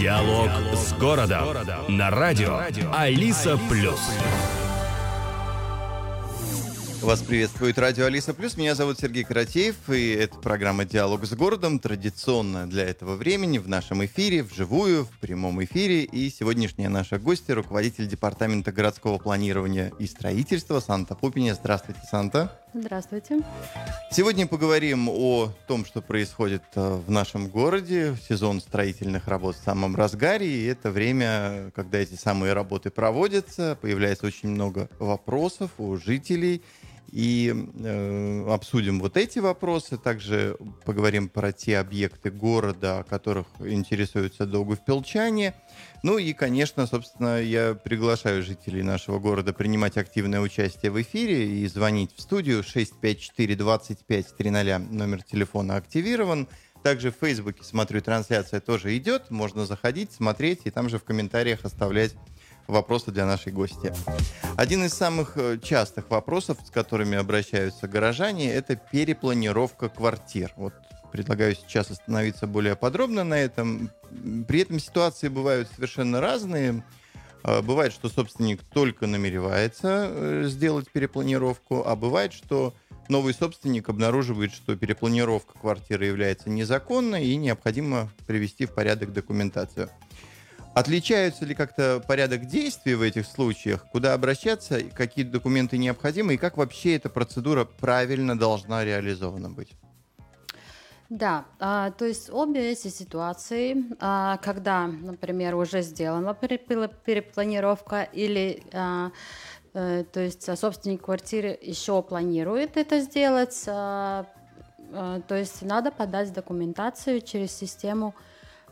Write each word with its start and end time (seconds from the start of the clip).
Диалог 0.00 0.48
с 0.74 0.94
городом 0.94 1.46
на 1.88 2.08
радио 2.08 2.58
Алиса 2.90 3.60
Плюс. 3.68 4.00
Вас 7.02 7.20
приветствует 7.20 7.78
радио 7.78 8.06
Алиса 8.06 8.32
Плюс. 8.32 8.56
Меня 8.56 8.74
зовут 8.74 8.98
Сергей 8.98 9.24
Каратеев, 9.24 9.90
и 9.90 10.12
это 10.12 10.38
программа 10.38 10.86
«Диалог 10.86 11.26
с 11.26 11.34
городом», 11.34 11.78
традиционно 11.78 12.66
для 12.66 12.84
этого 12.86 13.16
времени 13.16 13.58
в 13.58 13.68
нашем 13.68 14.02
эфире, 14.06 14.42
вживую, 14.42 15.04
в 15.04 15.18
прямом 15.18 15.62
эфире. 15.64 16.04
И 16.04 16.30
сегодняшняя 16.30 16.88
наша 16.88 17.18
гостья, 17.18 17.54
руководитель 17.54 18.06
Департамента 18.06 18.72
городского 18.72 19.18
планирования 19.18 19.92
и 19.98 20.06
строительства 20.06 20.80
Санта 20.80 21.14
Пупиня. 21.14 21.54
Здравствуйте, 21.54 22.00
Санта. 22.10 22.58
Здравствуйте. 22.72 23.40
Сегодня 24.12 24.46
поговорим 24.46 25.08
о 25.08 25.52
том, 25.66 25.84
что 25.84 26.00
происходит 26.00 26.62
э, 26.76 27.00
в 27.06 27.10
нашем 27.10 27.48
городе. 27.48 28.16
Сезон 28.28 28.60
строительных 28.60 29.26
работ 29.26 29.56
в 29.56 29.64
самом 29.64 29.96
разгаре, 29.96 30.46
и 30.46 30.66
это 30.66 30.90
время, 30.90 31.72
когда 31.74 31.98
эти 31.98 32.14
самые 32.14 32.52
работы 32.52 32.90
проводятся, 32.90 33.76
появляется 33.80 34.26
очень 34.26 34.50
много 34.50 34.88
вопросов 34.98 35.70
у 35.78 35.96
жителей– 35.96 36.62
и 37.12 37.54
э, 37.54 38.44
обсудим 38.48 39.00
вот 39.00 39.16
эти 39.16 39.38
вопросы. 39.38 39.96
Также 39.96 40.56
поговорим 40.84 41.28
про 41.28 41.52
те 41.52 41.78
объекты 41.78 42.30
города, 42.30 42.98
о 43.00 43.04
которых 43.04 43.46
интересуются 43.60 44.46
Долгов-Пелчане. 44.46 45.54
Ну 46.02 46.18
и, 46.18 46.32
конечно, 46.32 46.86
собственно, 46.86 47.42
я 47.42 47.74
приглашаю 47.74 48.42
жителей 48.42 48.82
нашего 48.82 49.18
города 49.18 49.52
принимать 49.52 49.96
активное 49.96 50.40
участие 50.40 50.92
в 50.92 51.02
эфире 51.02 51.60
и 51.60 51.66
звонить 51.66 52.12
в 52.16 52.20
студию 52.20 52.62
654-25-00. 52.62 54.78
Номер 54.78 55.22
телефона 55.22 55.76
активирован. 55.76 56.48
Также 56.82 57.10
в 57.10 57.16
Фейсбуке, 57.20 57.62
смотрю, 57.62 58.00
трансляция 58.00 58.60
тоже 58.60 58.96
идет. 58.96 59.30
Можно 59.30 59.66
заходить, 59.66 60.12
смотреть 60.12 60.60
и 60.64 60.70
там 60.70 60.88
же 60.88 60.98
в 60.98 61.04
комментариях 61.04 61.64
оставлять 61.64 62.14
вопросы 62.70 63.10
для 63.10 63.26
нашей 63.26 63.52
гости. 63.52 63.92
Один 64.56 64.84
из 64.84 64.94
самых 64.94 65.36
э, 65.36 65.58
частых 65.62 66.10
вопросов, 66.10 66.58
с 66.64 66.70
которыми 66.70 67.16
обращаются 67.16 67.88
горожане, 67.88 68.52
это 68.52 68.76
перепланировка 68.76 69.88
квартир. 69.88 70.52
Вот 70.56 70.74
предлагаю 71.12 71.54
сейчас 71.54 71.90
остановиться 71.90 72.46
более 72.46 72.76
подробно 72.76 73.24
на 73.24 73.34
этом. 73.34 73.90
При 74.46 74.60
этом 74.60 74.78
ситуации 74.78 75.28
бывают 75.28 75.68
совершенно 75.74 76.20
разные. 76.20 76.84
А, 77.42 77.62
бывает, 77.62 77.92
что 77.92 78.08
собственник 78.08 78.62
только 78.62 79.06
намеревается 79.06 80.08
э, 80.10 80.44
сделать 80.46 80.90
перепланировку, 80.90 81.82
а 81.86 81.96
бывает, 81.96 82.32
что 82.32 82.74
новый 83.08 83.34
собственник 83.34 83.88
обнаруживает, 83.88 84.52
что 84.52 84.76
перепланировка 84.76 85.58
квартиры 85.58 86.06
является 86.06 86.50
незаконной 86.50 87.26
и 87.26 87.36
необходимо 87.36 88.10
привести 88.26 88.66
в 88.66 88.74
порядок 88.74 89.12
документацию. 89.12 89.90
Отличаются 90.74 91.44
ли 91.44 91.54
как-то 91.54 92.00
порядок 92.06 92.46
действий 92.46 92.94
в 92.94 93.02
этих 93.02 93.26
случаях? 93.26 93.86
Куда 93.90 94.14
обращаться? 94.14 94.80
Какие 94.94 95.24
документы 95.24 95.78
необходимы? 95.78 96.34
И 96.34 96.36
как 96.36 96.56
вообще 96.56 96.94
эта 96.94 97.08
процедура 97.08 97.64
правильно 97.64 98.38
должна 98.38 98.84
реализована 98.84 99.50
быть? 99.50 99.72
Да, 101.08 101.44
а, 101.58 101.90
то 101.90 102.04
есть 102.04 102.30
обе 102.30 102.70
эти 102.70 102.86
ситуации, 102.86 103.84
а, 103.98 104.36
когда, 104.36 104.86
например, 104.86 105.56
уже 105.56 105.82
сделана 105.82 106.34
перепланировка 106.34 108.04
или 108.04 108.62
а, 108.72 109.10
а, 109.74 110.04
то 110.04 110.20
есть 110.20 110.56
собственник 110.56 111.02
квартиры 111.02 111.58
еще 111.60 112.00
планирует 112.00 112.76
это 112.76 113.00
сделать, 113.00 113.64
то 113.64 114.26
есть 115.30 115.62
надо 115.62 115.90
подать 115.90 116.32
документацию 116.32 117.20
через 117.22 117.52
систему 117.52 118.14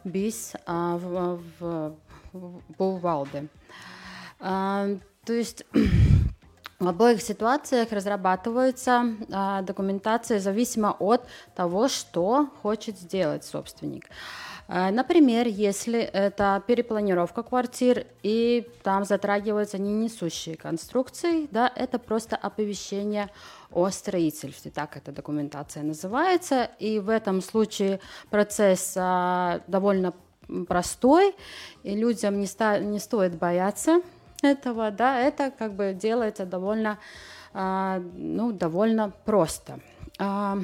БИС 0.08 0.54
а, 0.66 0.96
в, 0.96 1.40
в, 1.60 1.94
в. 2.78 3.48
А, 4.40 4.88
то 5.24 5.32
есть 5.32 5.64
в 6.78 6.88
обоих 6.88 7.20
ситуациях 7.22 7.92
разрабатывается 7.92 9.14
а, 9.32 9.62
документация 9.62 10.40
зависимо 10.40 10.96
от 10.98 11.26
того, 11.54 11.88
что 11.88 12.48
хочет 12.62 12.98
сделать 12.98 13.44
собственник. 13.44 14.06
А, 14.06 14.57
например, 14.68 15.46
если 15.46 16.00
это 16.00 16.62
перепланировка 16.66 17.42
квартир 17.42 18.06
и 18.22 18.68
там 18.82 19.04
затрагиваются 19.04 19.78
не 19.78 19.92
несущие 19.94 20.56
конструкции, 20.56 21.48
да, 21.50 21.72
это 21.74 21.98
просто 21.98 22.36
оповещение 22.36 23.30
о 23.72 23.88
строительстве, 23.90 24.70
так 24.70 24.96
эта 24.96 25.10
документация 25.10 25.82
называется, 25.82 26.70
и 26.78 26.98
в 26.98 27.08
этом 27.08 27.40
случае 27.40 28.00
процесс 28.30 28.94
а, 28.96 29.60
довольно 29.66 30.12
простой, 30.66 31.34
и 31.82 31.94
людям 31.94 32.38
не, 32.38 32.46
ста- 32.46 32.78
не 32.78 32.98
стоит 32.98 33.36
бояться 33.36 34.02
этого, 34.42 34.90
да, 34.90 35.18
это 35.18 35.50
как 35.50 35.74
бы 35.74 35.96
делается 35.98 36.46
довольно, 36.46 36.98
а, 37.52 38.00
ну, 38.14 38.52
довольно 38.52 39.12
просто. 39.24 39.80
А, 40.18 40.58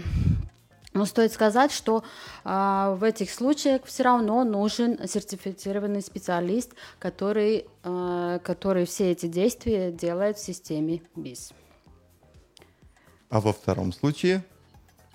но 0.95 1.05
стоит 1.07 1.33
сказать, 1.33 1.73
что 1.73 2.05
а, 2.45 2.95
в 2.95 3.03
этих 3.03 3.31
случаях 3.31 3.85
все 3.85 4.05
равно 4.05 4.45
нужен 4.45 5.07
сертифицированный 5.07 6.01
специалист, 6.01 6.73
который, 7.01 7.67
а, 7.83 8.39
который 8.39 8.87
все 8.87 9.11
эти 9.11 9.27
действия 9.27 9.91
делает 9.91 10.39
в 10.39 10.45
системе 10.45 11.03
БИС. 11.17 11.53
А 13.29 13.41
во 13.41 13.53
втором 13.53 13.93
случае? 13.93 14.45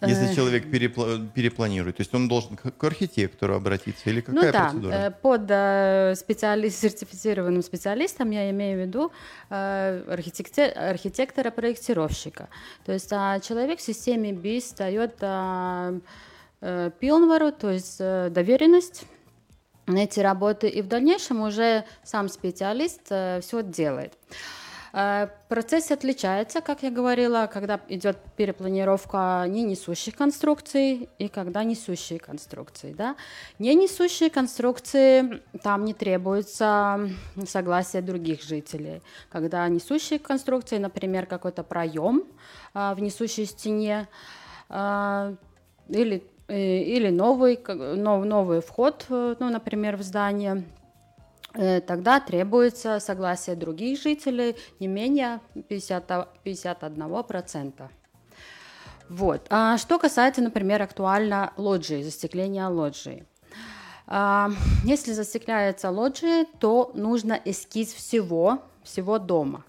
Если 0.02 0.34
человек 0.34 0.66
перепла- 0.66 1.30
перепланирует, 1.34 1.98
то 1.98 2.02
есть 2.02 2.14
он 2.14 2.30
должен 2.30 2.56
к 2.56 2.84
архитектору 2.84 3.56
обратиться 3.56 4.10
или 4.10 4.22
какая 4.22 4.46
ну, 4.46 4.52
да, 4.52 4.64
процедура? 4.64 4.94
Э, 4.94 5.12
под 5.12 5.42
э, 5.50 6.16
специалист, 6.16 6.80
сертифицированным 6.80 7.62
специалистом 7.62 8.32
я 8.32 8.50
имею 8.52 8.78
в 8.78 8.82
виду 8.82 9.12
э, 9.50 10.04
архитектора-проектировщика. 10.08 12.48
То 12.86 12.94
есть 12.94 13.12
а, 13.12 13.42
человек 13.42 13.80
в 13.80 13.82
системе 13.82 14.32
БИС 14.32 14.72
дает 14.74 15.16
а, 15.22 16.00
пилнвару, 16.62 17.52
то 17.52 17.70
есть 17.70 18.00
доверенность 18.00 19.06
на 19.88 20.00
эти 20.00 20.20
работы, 20.20 20.68
и 20.68 20.82
в 20.82 20.88
дальнейшем 20.88 21.42
уже 21.42 21.86
сам 22.04 22.28
специалист 22.28 23.06
все 23.06 23.64
делает. 23.64 24.14
Э, 24.94 25.28
процесс 25.48 25.92
отличается, 25.92 26.62
как 26.62 26.84
я 26.84 26.92
говорила, 26.92 27.50
когда 27.52 27.80
идет 27.90 28.18
перепланировка 28.36 29.46
не 29.48 29.64
несущих 29.64 30.16
конструкций 30.16 31.10
и 31.18 31.28
когда 31.28 31.64
несущие 31.64 32.20
конструкции. 32.20 32.94
Да? 32.94 33.16
Не 33.60 33.76
несущие 33.76 34.30
конструкции, 34.30 35.42
там 35.62 35.86
не 35.86 35.94
требуется 35.94 37.10
согласие 37.46 38.02
других 38.02 38.44
жителей. 38.44 39.02
Когда 39.30 39.68
несущие 39.68 40.20
конструкции, 40.20 40.78
например, 40.78 41.26
какой-то 41.26 41.64
проем 41.64 42.24
а, 42.74 42.96
в 42.96 43.02
несущей 43.02 43.46
стене 43.46 44.08
а, 44.70 45.36
или 45.88 46.24
или 46.48 47.10
новый, 47.10 47.60
новый 47.68 48.60
вход, 48.62 49.06
ну, 49.08 49.50
например, 49.52 49.98
в 49.98 50.02
здание– 50.02 50.64
Э, 50.79 50.79
тогда 51.54 52.20
требуется 52.20 53.00
согласие 53.00 53.56
других 53.56 54.02
жителей 54.02 54.56
не 54.80 54.88
менее 54.88 55.42
50, 55.68 56.10
51%. 56.44 57.90
Вот. 59.10 59.48
А 59.50 59.78
что 59.78 59.98
касается, 59.98 60.42
например, 60.42 60.82
актуально 60.82 61.52
лоджии, 61.58 62.04
застекления 62.04 62.68
лоджии. 62.68 63.26
А, 64.06 64.52
если 64.84 65.14
застекляется 65.14 65.90
лоджия, 65.90 66.46
то 66.60 66.92
нужно 66.94 67.40
эскиз 67.44 67.94
всего, 67.94 68.64
всего 68.84 69.18
дома. 69.20 69.66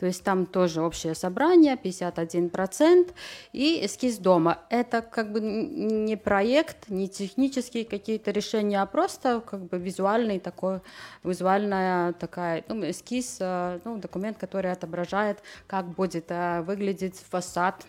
То 0.00 0.06
есть 0.06 0.24
там 0.24 0.46
тоже 0.46 0.80
общее 0.80 1.14
собрание, 1.14 1.76
51%, 1.76 3.12
и 3.52 3.84
эскиз 3.84 4.16
дома. 4.16 4.60
Это 4.70 5.02
как 5.02 5.30
бы 5.30 5.40
не 5.40 6.16
проект, 6.16 6.88
не 6.88 7.06
технические 7.06 7.84
какие-то 7.84 8.30
решения, 8.30 8.80
а 8.80 8.86
просто 8.86 9.42
как 9.42 9.60
бы 9.66 9.76
визуальный 9.76 10.40
такой, 10.40 10.80
визуальная 11.22 12.14
такая, 12.14 12.64
ну, 12.68 12.88
эскиз, 12.88 13.36
э, 13.40 13.80
ну, 13.84 13.98
документ, 13.98 14.38
который 14.38 14.72
отображает, 14.72 15.42
как 15.66 15.90
будет 15.90 16.30
э, 16.30 16.62
выглядеть 16.62 17.22
фасад 17.30 17.84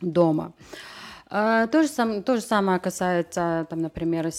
дома. 0.00 0.52
Uh, 1.30 1.66
то, 1.68 1.82
же 1.82 1.88
сам, 1.88 2.22
то 2.22 2.36
же 2.36 2.42
самое 2.42 2.78
касается, 2.78 3.66
там, 3.70 3.80
например, 3.80 4.30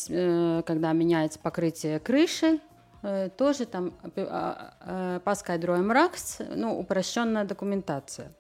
когда 0.64 0.94
меняется 0.94 1.40
покрытие 1.40 2.00
крыши, 2.00 2.60
Э, 2.60 2.73
тоже 3.38 3.66
там 3.66 3.94
paskaidrojuma 4.16 5.94
raksts, 5.94 6.56
ну, 6.56 6.80
упрощенная 6.80 7.44
документация. 7.44 8.32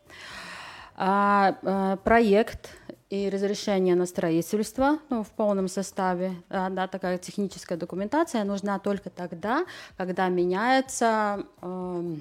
А, 0.95 1.97
проект 2.03 2.69
и 3.09 3.29
разрешение 3.29 3.95
на 3.95 4.05
строительство 4.05 4.99
ну, 5.09 5.23
в 5.23 5.29
полном 5.29 5.67
составе, 5.67 6.33
да, 6.49 6.87
такая 6.87 7.17
техническая 7.17 7.77
документация 7.77 8.43
нужна 8.43 8.79
только 8.79 9.09
тогда, 9.09 9.65
когда 9.97 10.29
меняется 10.29 11.45
э, 11.61 12.15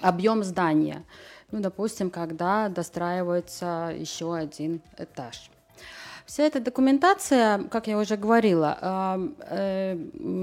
объем 0.00 0.44
здания. 0.44 1.04
Ну, 1.50 1.60
допустим, 1.60 2.10
когда 2.10 2.68
достраивается 2.68 3.92
еще 3.94 4.34
один 4.34 4.80
этаж. 4.96 5.50
В 5.76 6.11
Вся 6.26 6.44
эта 6.44 6.60
документация, 6.60 7.64
как 7.64 7.86
я 7.86 7.98
уже 7.98 8.16
говорила, 8.16 8.78
э, 8.80 9.28
э, 9.50 9.96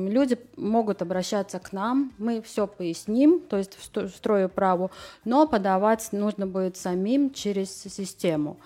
люди 0.09 0.37
могут 0.57 1.01
обращаться 1.01 1.59
к 1.59 1.73
нам, 1.73 2.11
мы 2.17 2.41
все 2.41 2.67
поясним, 2.67 3.39
то 3.39 3.57
есть 3.57 3.77
строю 4.15 4.49
праву, 4.49 4.91
но 5.25 5.47
подавать 5.47 6.09
нужно 6.11 6.47
будет 6.47 6.77
самим 6.77 7.31
через 7.31 7.69
систему. 7.83 8.57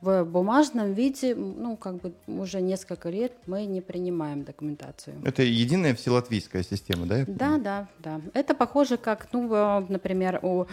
В 0.00 0.24
бумажном 0.24 0.94
виде, 0.94 1.34
ну, 1.34 1.76
как 1.76 1.96
бы 1.96 2.12
уже 2.26 2.62
несколько 2.62 3.10
лет 3.10 3.32
мы 3.46 3.66
не 3.66 3.82
принимаем 3.82 4.44
документацию. 4.44 5.16
Это 5.24 5.42
единая 5.42 5.94
вселатвийская 5.94 6.62
система, 6.62 7.06
да? 7.06 7.24
Да, 7.26 7.58
да, 7.58 7.88
да. 7.98 8.20
Это 8.32 8.54
похоже 8.54 8.96
как, 8.96 9.28
ну, 9.32 9.86
например, 9.88 10.40
у 10.42 10.66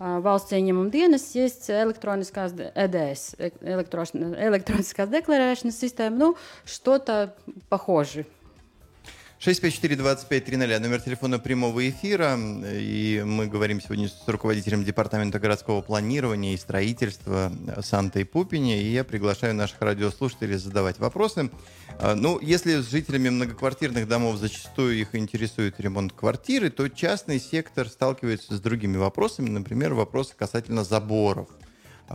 valsts 0.00 0.50
ieņēmuma 0.50 0.90
dienas 0.90 1.30
есть 1.34 1.70
электроническая 1.70 2.50
ЭДС, 2.74 3.36
электроническая 3.38 5.06
декларēšanas 5.06 5.78
система, 5.78 6.16
ну, 6.16 6.36
что-то 6.64 7.36
похожее. 7.68 8.26
654-2530, 9.44 10.78
номер 10.78 11.00
телефона 11.00 11.40
прямого 11.40 11.88
эфира. 11.90 12.38
И 12.38 13.24
мы 13.26 13.48
говорим 13.48 13.80
сегодня 13.80 14.08
с 14.08 14.22
руководителем 14.28 14.84
Департамента 14.84 15.40
городского 15.40 15.80
планирования 15.80 16.54
и 16.54 16.56
строительства 16.56 17.52
Сантой 17.80 18.24
Пупине. 18.24 18.80
И 18.80 18.92
я 18.92 19.02
приглашаю 19.02 19.56
наших 19.56 19.80
радиослушателей 19.82 20.58
задавать 20.58 21.00
вопросы. 21.00 21.50
А, 21.98 22.14
ну, 22.14 22.38
если 22.40 22.80
с 22.80 22.88
жителями 22.88 23.30
многоквартирных 23.30 24.06
домов 24.06 24.36
зачастую 24.36 24.94
их 25.00 25.16
интересует 25.16 25.80
ремонт 25.80 26.12
квартиры, 26.12 26.70
то 26.70 26.88
частный 26.88 27.40
сектор 27.40 27.88
сталкивается 27.88 28.56
с 28.56 28.60
другими 28.60 28.96
вопросами. 28.96 29.48
Например, 29.48 29.92
вопросы 29.94 30.34
касательно 30.38 30.84
заборов. 30.84 31.48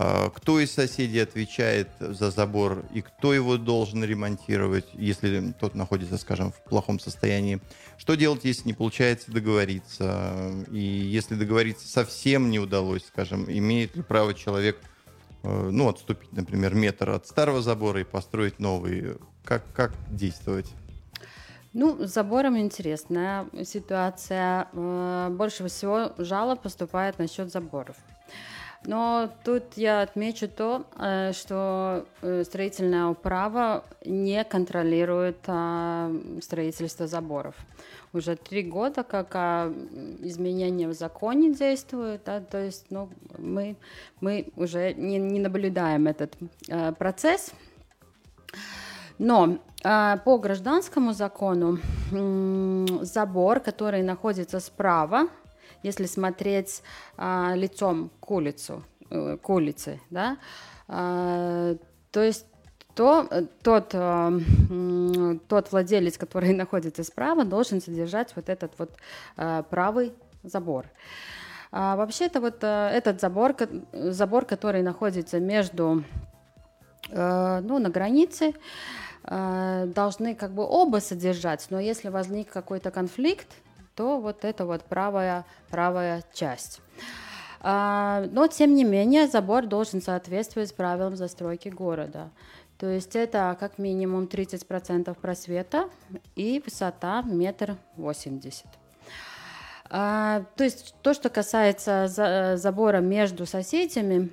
А, 0.00 0.30
кто 0.30 0.60
из 0.60 0.70
соседей 0.72 1.18
отвечает 1.18 1.88
за 1.98 2.30
забор 2.30 2.84
и 2.94 3.02
кто 3.02 3.34
его 3.34 3.56
должен 3.56 4.04
ремонтировать, 4.04 4.86
если 4.92 5.52
тот 5.58 5.74
находится, 5.74 6.18
скажем, 6.18 6.52
в 6.52 6.62
плохом 6.62 7.00
состоянии. 7.00 7.60
Что 7.96 8.14
делать, 8.14 8.44
если 8.44 8.68
не 8.68 8.74
получается 8.74 9.32
договориться? 9.32 10.64
И 10.70 10.78
если 10.78 11.34
договориться 11.34 11.88
совсем 11.88 12.48
не 12.48 12.60
удалось, 12.60 13.04
скажем, 13.08 13.50
имеет 13.50 13.96
ли 13.96 14.02
право 14.02 14.34
человек 14.34 14.78
э, 15.42 15.70
ну, 15.72 15.88
отступить, 15.88 16.32
например, 16.32 16.76
метр 16.76 17.10
от 17.10 17.26
старого 17.26 17.60
забора 17.60 18.00
и 18.00 18.04
построить 18.04 18.60
новый? 18.60 19.16
Как, 19.44 19.64
как 19.74 19.92
действовать? 20.12 20.72
Ну, 21.72 22.06
с 22.06 22.12
забором 22.12 22.56
интересная 22.56 23.46
ситуация. 23.64 24.68
Э, 24.72 25.28
больше 25.32 25.66
всего 25.66 26.12
жалоб 26.18 26.62
поступает 26.62 27.18
насчет 27.18 27.50
заборов. 27.50 27.96
Но 28.88 29.28
тут 29.44 29.64
я 29.76 30.00
отмечу 30.00 30.48
то, 30.48 30.86
э, 30.98 31.34
что 31.34 32.06
э, 32.22 32.42
строительное 32.42 33.12
право 33.12 33.84
не 34.06 34.42
контролирует 34.44 35.36
а, 35.46 36.10
строительство 36.40 37.06
заборов. 37.06 37.54
Уже 38.14 38.34
три 38.36 38.62
года, 38.62 39.04
как 39.04 39.32
а, 39.34 39.70
изменения 40.22 40.88
в 40.88 40.94
законе 40.94 41.52
действуют, 41.52 42.22
да, 42.24 42.40
то 42.40 42.64
есть 42.64 42.86
ну, 42.88 43.10
мы, 43.36 43.76
мы 44.22 44.46
уже 44.56 44.94
не, 44.94 45.18
не 45.18 45.40
наблюдаем 45.40 46.06
этот 46.06 46.34
э, 46.68 46.92
процесс. 46.92 47.52
Но 49.18 49.58
по 49.82 50.38
гражданскому 50.38 51.12
закону 51.12 51.78
забор, 53.04 53.60
который 53.60 54.02
находится 54.02 54.60
справа, 54.60 55.28
если 55.82 56.06
смотреть 56.06 56.82
а, 57.16 57.54
лицом 57.54 58.10
к 58.20 58.30
улицу, 58.30 58.84
э, 59.10 59.36
к 59.40 59.48
улице, 59.50 60.00
да, 60.10 60.38
а, 60.86 61.76
то 62.10 62.22
есть 62.22 62.46
то 62.94 63.28
тот, 63.62 63.90
а, 63.94 64.32
тот 65.46 65.70
владелец, 65.70 66.18
который 66.18 66.52
находится 66.54 67.04
справа, 67.04 67.44
должен 67.44 67.80
содержать 67.80 68.34
вот 68.34 68.48
этот 68.48 68.72
вот 68.78 68.90
а, 69.36 69.62
правый 69.62 70.12
забор. 70.42 70.86
А, 71.70 71.96
вообще-то 71.96 72.40
вот 72.40 72.58
а, 72.62 72.90
этот 72.90 73.20
забор, 73.20 73.54
забор, 73.92 74.44
который 74.44 74.82
находится 74.82 75.38
между, 75.38 76.02
а, 77.12 77.60
ну, 77.60 77.78
на 77.78 77.90
границе, 77.90 78.54
должны 79.24 80.34
как 80.34 80.52
бы 80.52 80.64
оба 80.64 80.98
содержать, 80.98 81.66
но 81.68 81.78
если 81.78 82.08
возник 82.08 82.50
какой-то 82.50 82.90
конфликт, 82.90 83.48
то 83.98 84.20
вот 84.20 84.44
это 84.44 84.64
вот 84.64 84.84
правая, 84.84 85.44
правая 85.70 86.22
часть. 86.32 86.80
А, 87.60 88.24
но, 88.30 88.46
тем 88.46 88.76
не 88.76 88.84
менее, 88.84 89.26
забор 89.26 89.66
должен 89.66 90.00
соответствовать 90.00 90.72
правилам 90.76 91.16
застройки 91.16 91.68
города. 91.68 92.30
То 92.78 92.86
есть 92.88 93.16
это 93.16 93.56
как 93.58 93.76
минимум 93.78 94.26
30% 94.26 95.12
просвета 95.20 95.90
и 96.36 96.62
высота 96.64 97.22
метр 97.22 97.76
восемьдесят. 97.96 98.68
А, 99.90 100.44
то 100.54 100.62
есть 100.62 100.94
то, 101.02 101.12
что 101.12 101.28
касается 101.28 102.06
за, 102.06 102.56
забора 102.56 102.98
между 102.98 103.46
соседями, 103.46 104.30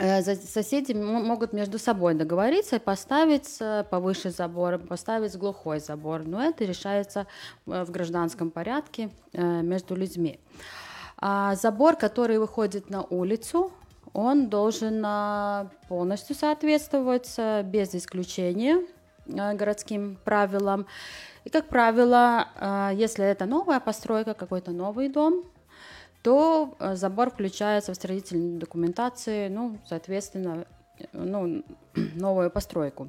соседи 0.00 0.92
могут 0.92 1.52
между 1.52 1.78
собой 1.78 2.14
договориться 2.14 2.76
и 2.76 2.78
поставить 2.78 3.58
э, 3.60 3.84
повыше 3.90 4.30
забор, 4.30 4.78
поставить 4.78 5.36
глухой 5.36 5.78
забор, 5.80 6.22
но 6.26 6.42
это 6.42 6.64
решается 6.64 7.26
э, 7.66 7.84
в 7.84 7.90
гражданском 7.90 8.50
порядке 8.50 9.10
между 9.32 9.94
людьми. 9.94 10.40
А 11.18 11.54
забор, 11.54 11.96
который 11.96 12.38
выходит 12.38 12.88
на 12.88 13.02
улицу, 13.02 13.72
он 14.14 14.48
должен 14.48 15.06
полностью 15.88 16.34
соответствовать 16.34 17.38
без 17.64 17.94
исключения 17.94 18.84
городским 19.26 20.18
правилам. 20.24 20.86
И, 21.44 21.50
как 21.50 21.66
правило, 21.68 22.48
если 22.92 23.24
это 23.24 23.46
новая 23.46 23.78
постройка, 23.78 24.34
какой-то 24.34 24.72
новый 24.72 25.08
дом, 25.08 25.44
то 26.22 26.74
э, 26.78 26.96
забор 26.96 27.30
включается 27.30 27.92
в 27.92 27.94
строительную 27.94 28.58
документацию, 28.58 29.50
ну, 29.50 29.78
соответственно, 29.88 30.66
ну, 31.12 31.64
новую 32.14 32.50
постройку. 32.50 33.08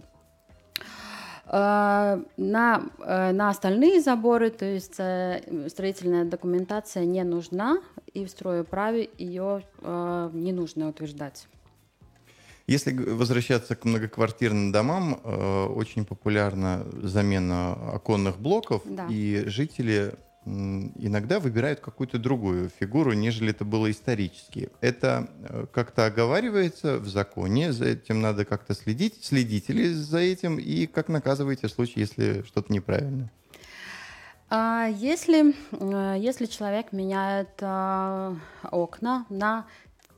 Э, 1.47 2.21
на, 2.37 2.83
э, 2.99 3.31
на 3.31 3.49
остальные 3.49 4.01
заборы, 4.01 4.49
то 4.49 4.65
есть 4.65 4.93
строительная 4.93 6.25
документация 6.25 7.05
не 7.05 7.23
нужна, 7.23 7.81
и 8.13 8.25
в 8.25 8.29
стройправе 8.29 9.09
ее 9.17 9.63
не 9.81 10.51
нужно 10.51 10.89
утверждать. 10.89 11.47
Если 12.67 12.93
возвращаться 12.93 13.75
к 13.75 13.85
многоквартирным 13.85 14.71
домам, 14.71 15.19
очень 15.75 16.05
популярна 16.05 16.85
замена 17.01 17.73
оконных 17.93 18.37
блоков, 18.37 18.81
да. 18.85 19.07
и 19.09 19.43
жители 19.47 20.13
иногда 20.45 21.39
выбирают 21.39 21.79
какую-то 21.81 22.17
другую 22.17 22.69
фигуру, 22.69 23.13
нежели 23.13 23.51
это 23.51 23.63
было 23.63 23.91
исторически. 23.91 24.69
Это 24.81 25.29
э, 25.43 25.65
как-то 25.71 26.05
оговаривается 26.05 26.97
в 26.97 27.07
законе, 27.07 27.71
за 27.71 27.85
этим 27.85 28.21
надо 28.21 28.43
как-то 28.45 28.73
следить. 28.73 29.23
Следите 29.23 29.73
ли 29.73 29.93
за 29.93 30.19
этим 30.19 30.57
и 30.57 30.87
как 30.87 31.09
наказываете 31.09 31.67
в 31.67 31.71
случае, 31.71 32.01
если 32.01 32.43
что-то 32.43 32.73
неправильно? 32.73 33.29
А 34.49 34.87
если, 34.87 35.53
э, 35.71 36.19
если 36.19 36.45
человек 36.45 36.91
меняет 36.91 37.51
а, 37.61 38.35
окна 38.63 39.25
на 39.29 39.67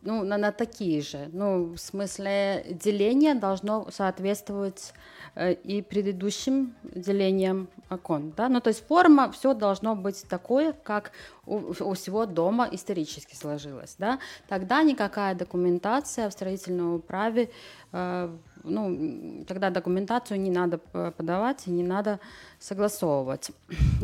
ну, 0.06 0.24
на, 0.24 0.38
на 0.38 0.52
такие 0.52 1.02
же. 1.02 1.30
Ну, 1.32 1.74
в 1.74 1.78
смысле, 1.78 2.66
деление 2.70 3.36
должно 3.36 3.88
соответствовать 3.90 4.94
э, 5.36 5.54
и 5.54 5.82
предыдущим 5.82 6.76
делениям 6.84 7.68
окон. 7.90 8.34
Да? 8.36 8.50
Ну, 8.50 8.60
то 8.60 8.70
есть 8.70 8.86
форма, 8.86 9.32
все 9.32 9.54
должно 9.54 9.96
быть 9.96 10.26
такое, 10.28 10.74
как 10.84 11.12
у, 11.46 11.74
у 11.80 11.94
всего 11.94 12.26
дома 12.26 12.68
исторически 12.72 13.36
сложилось. 13.36 13.96
Да? 13.98 14.20
Тогда 14.48 14.84
никакая 14.84 15.36
документация 15.36 16.30
в 16.30 16.34
строительном 16.34 17.02
праве, 17.02 17.50
э, 17.94 18.30
ну, 18.64 19.46
тогда 19.48 19.70
документацию 19.70 20.40
не 20.40 20.52
надо 20.52 20.78
подавать 20.78 21.68
и 21.68 21.72
не 21.72 21.84
надо 21.84 22.20
согласовывать. 22.60 23.52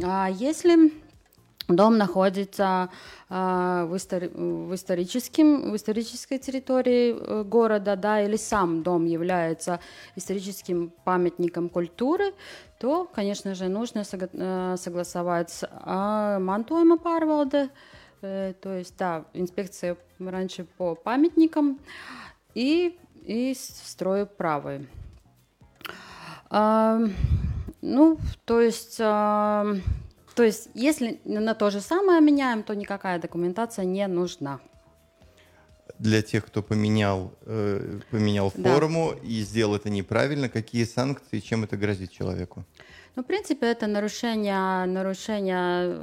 А 0.04 0.30
если 0.30 0.92
Дом 1.70 2.00
находится 2.00 2.90
э, 3.30 3.34
в, 3.88 3.94
истори- 3.94 4.32
в, 4.34 4.74
историческом, 4.74 5.72
в 5.72 5.76
исторической 5.76 6.40
территории 6.40 7.16
э, 7.16 7.44
города, 7.44 7.96
да, 7.96 8.22
или 8.24 8.38
сам 8.38 8.82
дом 8.82 9.06
является 9.06 9.80
историческим 10.16 10.92
памятником 11.04 11.70
культуры, 11.70 12.34
то, 12.80 13.06
конечно 13.14 13.54
же, 13.54 13.68
нужно 13.68 14.04
сога- 14.04 14.30
э, 14.34 14.78
согласовать 14.78 15.52
с 15.52 15.64
э, 15.64 16.40
Мантуема 16.40 16.98
Парвалде, 16.98 17.70
э, 18.24 18.54
то 18.60 18.76
есть, 18.76 18.98
да, 18.98 19.26
инспекция 19.34 19.96
раньше 20.18 20.66
по 20.78 20.96
памятникам 20.96 21.80
и, 22.56 22.98
и 23.26 23.56
строю 23.56 24.26
правой. 24.26 24.88
Э, 26.50 27.08
ну, 27.82 28.18
то 28.46 28.60
есть... 28.60 28.98
Э, 29.00 29.76
то 30.40 30.46
есть, 30.46 30.70
если 30.74 31.20
на 31.26 31.54
то 31.54 31.70
же 31.70 31.82
самое 31.82 32.22
меняем, 32.22 32.64
то 32.64 32.74
никакая 32.74 33.20
документация 33.20 33.84
не 33.84 34.08
нужна. 34.08 34.60
для 36.00 36.22
тех, 36.22 36.46
кто 36.46 36.64
поменял, 36.64 37.34
э, 37.42 38.00
поменял 38.10 38.50
форму 38.50 39.12
да. 39.16 39.28
и 39.28 39.42
сделал 39.42 39.76
это 39.76 39.90
неправильно, 39.90 40.48
какие 40.48 40.86
санкции, 40.86 41.42
чем 41.42 41.66
это 41.66 41.76
грозит 41.76 42.12
человеку? 42.12 42.64
Ну, 43.18 43.24
в 43.24 43.26
принципе, 43.26 43.66
это 43.66 43.88
нарушение, 43.88 44.86
нарушение 44.86 45.98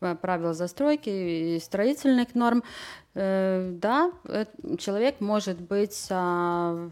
э, 0.00 0.14
правил 0.20 0.54
застройки 0.54 1.10
и 1.10 1.60
строительных 1.60 2.34
норм. 2.34 2.64
Э, 3.14 3.70
да, 3.80 4.10
э, 4.24 4.46
человек 4.78 5.20
может 5.20 5.60
быть 5.60 6.06
э, 6.10 6.90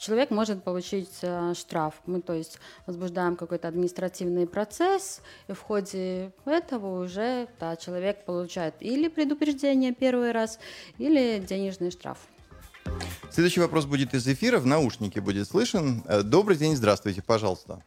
человек 0.00 0.30
может 0.30 0.64
получить 0.64 1.18
э, 1.22 1.54
штраф. 1.54 1.94
Мы, 2.06 2.20
то 2.22 2.32
есть, 2.32 2.58
возбуждаем 2.86 3.36
какой-то 3.36 3.68
административный 3.68 4.46
процесс, 4.46 5.22
и 5.48 5.52
в 5.52 5.60
ходе 5.60 6.32
этого 6.46 7.04
уже 7.04 7.46
да, 7.60 7.76
человек 7.76 8.24
получает 8.24 8.74
или 8.80 9.08
предупреждение 9.08 9.92
первый 9.92 10.32
раз, 10.32 10.58
или 10.98 11.38
денежный 11.38 11.90
штраф. 11.90 12.18
Следующий 13.30 13.60
вопрос 13.60 13.86
будет 13.86 14.14
из 14.14 14.26
эфира, 14.26 14.58
в 14.58 14.66
наушнике 14.66 15.20
будет 15.20 15.46
слышен. 15.46 16.02
Э, 16.08 16.22
добрый 16.22 16.56
день, 16.56 16.74
здравствуйте, 16.74 17.22
пожалуйста. 17.22 17.84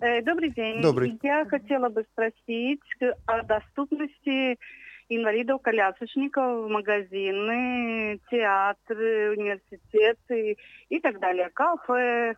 Э, 0.00 0.22
добрый 0.22 0.50
день. 0.50 0.82
Добрый. 0.82 1.18
Я 1.22 1.44
хотела 1.46 1.88
бы 1.88 2.04
спросить 2.12 2.80
о 3.26 3.42
доступности 3.44 4.58
инвалидов, 5.08 5.62
колясочников 5.62 6.66
в 6.66 6.68
магазины, 6.68 8.20
театры, 8.30 9.30
университеты 9.36 10.56
и 10.88 11.00
так 11.00 11.18
далее, 11.18 11.50
кафе. 11.50 12.36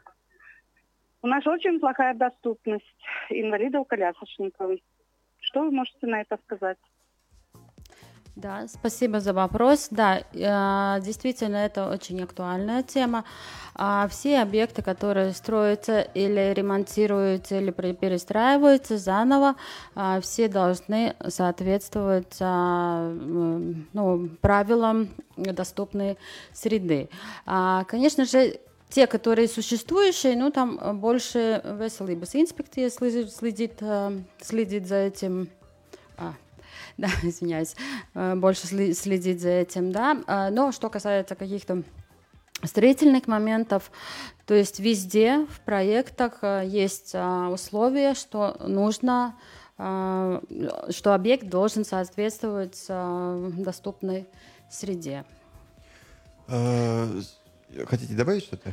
У 1.22 1.26
нас 1.26 1.46
очень 1.46 1.80
плохая 1.80 2.14
доступность 2.14 2.84
инвалидов, 3.28 3.86
колясочников. 3.86 4.78
Что 5.38 5.64
вы 5.64 5.70
можете 5.70 6.06
на 6.06 6.20
это 6.20 6.38
сказать? 6.44 6.78
Да, 8.37 8.66
спасибо 8.68 9.20
за 9.20 9.32
вопрос. 9.32 9.88
Да, 9.90 10.18
э, 10.18 11.00
действительно, 11.02 11.56
это 11.56 11.90
очень 11.90 12.22
актуальная 12.22 12.82
тема. 12.82 13.25
А 13.75 14.08
все 14.08 14.40
объекты, 14.40 14.82
которые 14.82 15.32
строятся 15.32 16.00
или 16.00 16.52
ремонтируются, 16.54 17.58
или 17.58 17.70
перестраиваются 17.70 18.99
заново, 18.99 19.56
а, 19.94 20.20
все 20.20 20.49
должны 20.49 21.14
соответствовать 21.28 22.37
а, 22.40 23.10
ну, 23.12 24.28
правилам 24.40 25.08
доступной 25.37 26.18
среды. 26.52 27.08
Конечно 27.87 28.25
же, 28.25 28.60
те, 28.90 29.06
которые 29.06 29.49
существующие, 29.49 30.37
ну 30.37 30.50
там 30.50 31.00
больше 31.00 31.62
Veselības 31.64 32.34
инспекция 32.34 32.90
следит, 32.90 33.32
следит, 33.32 33.72
э, 33.80 34.20
следит 34.40 34.87
за 34.87 34.96
этим 34.96 35.49
да, 36.99 37.09
извиняюсь, 37.23 37.76
э, 38.14 38.35
больше 38.35 38.66
следить 38.66 39.40
за 39.40 39.49
этим, 39.50 39.92
да. 39.92 40.23
А, 40.26 40.50
но 40.50 40.73
что 40.73 40.88
касается 40.90 41.35
каких-то 41.35 41.82
строительных 42.62 43.26
моментов, 43.26 43.90
то 44.47 44.54
есть 44.54 44.80
везде 44.80 45.47
в 45.47 45.61
проектах 45.61 46.38
э, 46.42 46.64
есть 46.66 47.12
а, 47.14 47.49
условия, 47.49 48.14
что 48.14 48.56
нужно, 48.61 49.37
а, 49.78 50.42
что 50.90 51.14
объект 51.14 51.49
должен 51.49 51.85
соответствовать 51.85 52.87
доступной 52.88 54.26
среде. 54.70 55.25
Хотите 57.87 58.14
добавить 58.14 58.44
что-то? 58.44 58.73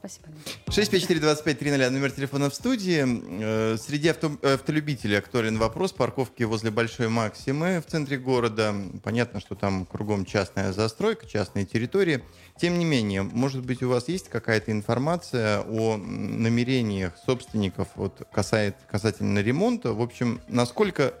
Спасибо. 0.00 0.28
654-2530, 0.68 1.90
номер 1.90 2.10
телефона 2.10 2.48
в 2.48 2.54
студии. 2.54 3.04
Э, 3.04 3.76
среди 3.76 4.08
авто, 4.08 4.32
автолюбителей 4.42 5.18
актуален 5.18 5.58
вопрос 5.58 5.92
парковки 5.92 6.42
возле 6.44 6.70
Большой 6.70 7.08
Максимы 7.08 7.82
в 7.86 7.90
центре 7.90 8.16
города. 8.16 8.74
Понятно, 9.04 9.40
что 9.40 9.56
там 9.56 9.84
кругом 9.84 10.24
частная 10.24 10.72
застройка, 10.72 11.26
частные 11.26 11.66
территории. 11.66 12.24
Тем 12.58 12.78
не 12.78 12.86
менее, 12.86 13.24
может 13.24 13.62
быть, 13.62 13.82
у 13.82 13.90
вас 13.90 14.08
есть 14.08 14.30
какая-то 14.30 14.72
информация 14.72 15.60
о 15.60 15.98
намерениях 15.98 17.18
собственников 17.26 17.88
вот, 17.96 18.26
касает, 18.32 18.76
касательно 18.90 19.40
ремонта? 19.40 19.92
В 19.92 20.00
общем, 20.00 20.40
насколько 20.48 21.12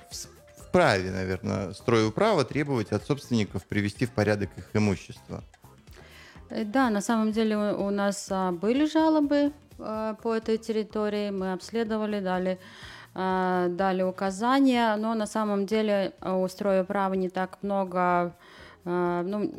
вправе, 0.56 1.10
наверное, 1.10 1.74
стройуправо 1.74 2.46
требовать 2.46 2.92
от 2.92 3.04
собственников 3.04 3.66
привести 3.66 4.06
в 4.06 4.12
порядок 4.12 4.48
их 4.56 4.70
имущество? 4.72 5.44
Э, 6.50 6.64
да, 6.64 6.90
на 6.90 7.00
самом 7.00 7.32
деле 7.32 7.56
у 7.56 7.90
нас 7.90 8.28
а, 8.30 8.52
были 8.52 8.84
жалобы 8.84 9.52
а, 9.78 10.14
по 10.14 10.34
этой 10.34 10.58
территории, 10.58 11.30
мы 11.30 11.52
обследовали, 11.52 12.20
дали, 12.20 12.58
а, 13.14 13.68
дали 13.68 14.02
указания, 14.02 14.96
но 14.96 15.14
на 15.14 15.26
самом 15.26 15.66
деле 15.66 16.12
у 16.22 16.46
строя 16.48 16.84
права 16.84 17.14
не 17.14 17.28
так 17.28 17.58
много 17.62 18.34
ну, 18.82 19.52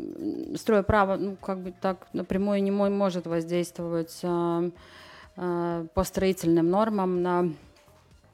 строя 0.56 0.82
право, 0.82 1.16
ну, 1.16 1.36
как 1.36 1.60
бы 1.60 1.72
так 1.80 2.08
напрямую 2.12 2.64
не 2.64 2.72
может 2.72 3.28
воздействовать 3.28 4.20
по 4.20 6.04
строительным 6.04 6.72
нормам 6.72 7.22
на, 7.22 7.50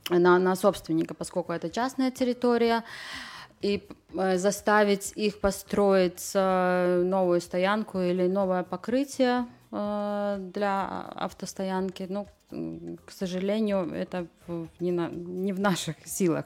на, 0.09 0.39
на 0.39 0.55
собственника, 0.55 1.13
поскольку 1.13 1.51
это 1.51 1.69
частная 1.69 2.09
территория 2.09 2.85
и 3.61 3.87
э, 4.13 4.37
заставить 4.37 5.13
их 5.15 5.39
построить 5.39 6.31
э, 6.33 7.01
новую 7.03 7.41
стоянку 7.41 7.99
или 7.99 8.27
новое 8.27 8.63
покрытие 8.63 9.47
э, 9.71 10.37
для 10.53 11.01
автостоянки, 11.15 12.05
ну, 12.09 12.27
к 13.05 13.11
сожалению, 13.11 13.91
это 13.93 14.27
не, 14.79 14.91
на, 14.91 15.09
не 15.09 15.51
в 15.53 15.59
наших 15.59 15.95
силах. 16.05 16.45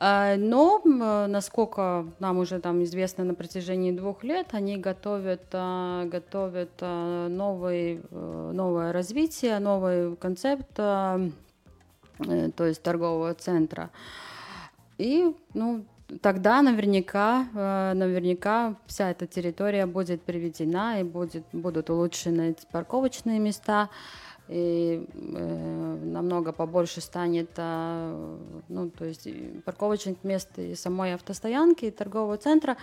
Но, 0.00 0.80
насколько 0.84 2.06
нам 2.20 2.38
уже 2.38 2.60
там 2.60 2.84
известно 2.84 3.24
на 3.24 3.34
протяжении 3.34 3.90
двух 3.90 4.22
лет, 4.22 4.48
они 4.52 4.76
готовят, 4.76 5.46
готовят 5.50 6.70
новый, 6.80 8.02
новое 8.12 8.92
развитие, 8.92 9.58
новый 9.58 10.14
концепт, 10.16 10.72
то 10.74 11.30
есть 12.58 12.82
торгового 12.82 13.34
центра. 13.34 13.90
И, 14.98 15.34
ну, 15.54 15.84
тогда 16.22 16.62
наверняка, 16.62 17.46
э, 17.54 17.92
наверняка 17.94 18.74
вся 18.86 19.10
эта 19.10 19.26
территория 19.26 19.86
будет 19.86 20.22
приведена 20.22 21.00
и 21.00 21.04
будет, 21.04 21.44
будут 21.52 21.90
улучшены 21.90 22.56
парковочные 22.72 23.38
места 23.38 23.90
и 24.48 25.06
э, 25.12 25.98
намного 26.02 26.52
побольше 26.52 27.00
станет, 27.00 27.50
э, 27.56 28.38
ну, 28.68 28.90
то 28.90 29.04
есть 29.04 29.28
парковочных 29.64 30.24
мест 30.24 30.58
и 30.58 30.74
самой 30.74 31.14
автостоянки, 31.14 31.84
и 31.86 31.90
торгового 31.90 32.38
центра. 32.38 32.76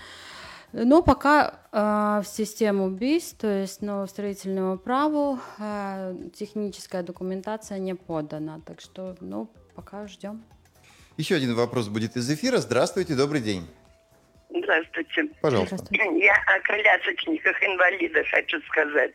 Но 0.74 1.02
пока 1.02 1.60
э, 1.72 2.22
в 2.24 2.28
систему 2.28 2.90
БИС, 2.90 3.34
то 3.34 3.48
есть 3.48 3.82
ну, 3.82 4.06
строительному 4.08 4.78
праву, 4.78 5.40
э, 5.58 6.16
техническая 6.34 7.02
документация 7.02 7.80
не 7.80 7.96
подана. 7.96 8.60
Так 8.66 8.82
что, 8.82 9.16
ну, 9.20 9.50
пока 9.74 10.08
ждем. 10.08 10.44
Еще 11.18 11.36
один 11.36 11.56
вопрос 11.56 11.88
будет 11.88 12.16
из 12.18 12.30
эфира. 12.30 12.58
Здравствуйте, 12.58 13.16
добрый 13.16 13.42
день. 13.42 13.68
Здравствуйте. 14.50 15.30
Пожалуйста. 15.42 15.78
Я 15.92 16.36
о 16.48 16.60
колясочниках 16.62 17.62
инвалидов 17.64 18.28
хочу 18.30 18.62
сказать. 18.62 19.14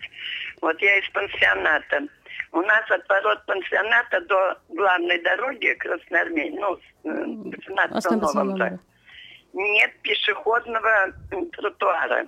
Вот 0.61 0.80
я 0.80 0.99
из 0.99 1.09
пансионата. 1.11 2.09
У 2.52 2.61
нас 2.62 2.90
от 2.90 3.09
ворот 3.09 3.45
пансионата 3.47 4.21
до 4.23 4.59
главной 4.69 5.21
дороги 5.23 5.75
Красноармей, 5.75 6.50
ну, 6.50 6.78
15 7.02 8.11
новом 8.12 8.80
нет 9.52 9.92
пешеходного 10.02 11.12
тротуара. 11.52 12.26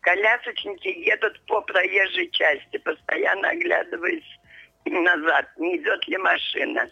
Колясочники 0.00 0.88
едут 0.88 1.40
по 1.46 1.60
проезжей 1.62 2.30
части, 2.30 2.78
постоянно 2.78 3.48
оглядываясь 3.48 4.38
назад, 4.84 5.46
не 5.58 5.78
идет 5.78 6.06
ли 6.06 6.16
машина. 6.18 6.88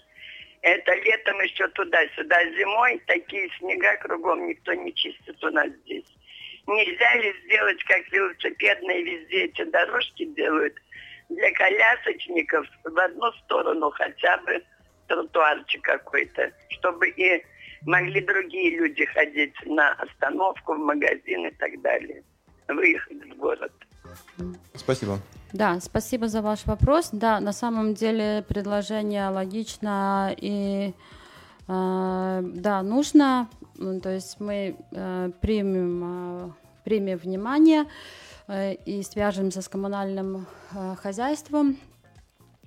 Это 0.65 0.95
летом 0.95 1.39
еще 1.43 1.69
туда-сюда, 1.69 2.43
зимой 2.57 2.99
такие 3.07 3.51
снега 3.59 3.99
кругом 3.99 4.49
никто 4.49 4.73
не 4.73 4.95
чистит 4.95 5.45
у 5.45 5.51
нас 5.51 5.69
здесь. 5.85 6.07
Нельзя 6.67 7.15
ли 7.17 7.35
сделать, 7.45 7.85
как 7.85 8.11
велосипедные 8.11 9.03
везде 9.05 9.45
эти 9.45 9.63
дорожки 9.65 10.25
делают, 10.25 10.75
для 11.29 11.53
колясочников 11.53 12.67
в 12.83 12.99
одну 12.99 13.31
сторону 13.45 13.91
хотя 13.91 14.39
бы 14.39 14.65
тротуарчик 15.07 15.83
какой-то, 15.83 16.51
чтобы 16.71 17.11
и 17.11 17.45
могли 17.83 18.23
другие 18.23 18.79
люди 18.79 19.05
ходить 19.05 19.55
на 19.67 19.93
остановку, 19.93 20.77
в 20.77 20.79
магазин 20.79 21.47
и 21.47 21.51
так 21.51 21.79
далее, 21.83 22.25
выехать 22.69 23.23
в 23.23 23.37
город. 23.37 23.73
Спасибо. 24.75 25.19
Да, 25.55 25.79
спасибо 25.81 26.27
за 26.27 26.43
ваш 26.43 26.67
вопрос. 26.67 27.11
Да, 27.13 27.39
на 27.39 27.53
самом 27.53 27.95
деле 27.95 28.45
предложение 28.49 29.29
логично 29.29 30.35
и 30.37 30.93
э, 31.69 32.43
да, 32.55 32.83
нужно. 32.83 33.49
То 34.03 34.11
есть 34.11 34.41
мы 34.41 34.77
э, 34.91 35.31
примем, 35.41 36.03
э, 36.05 36.51
примем 36.83 37.19
внимание 37.19 37.85
э, 38.49 38.75
и 38.75 39.05
свяжемся 39.05 39.63
с 39.63 39.69
коммунальным 39.69 40.49
э, 40.73 40.97
хозяйством 41.01 41.79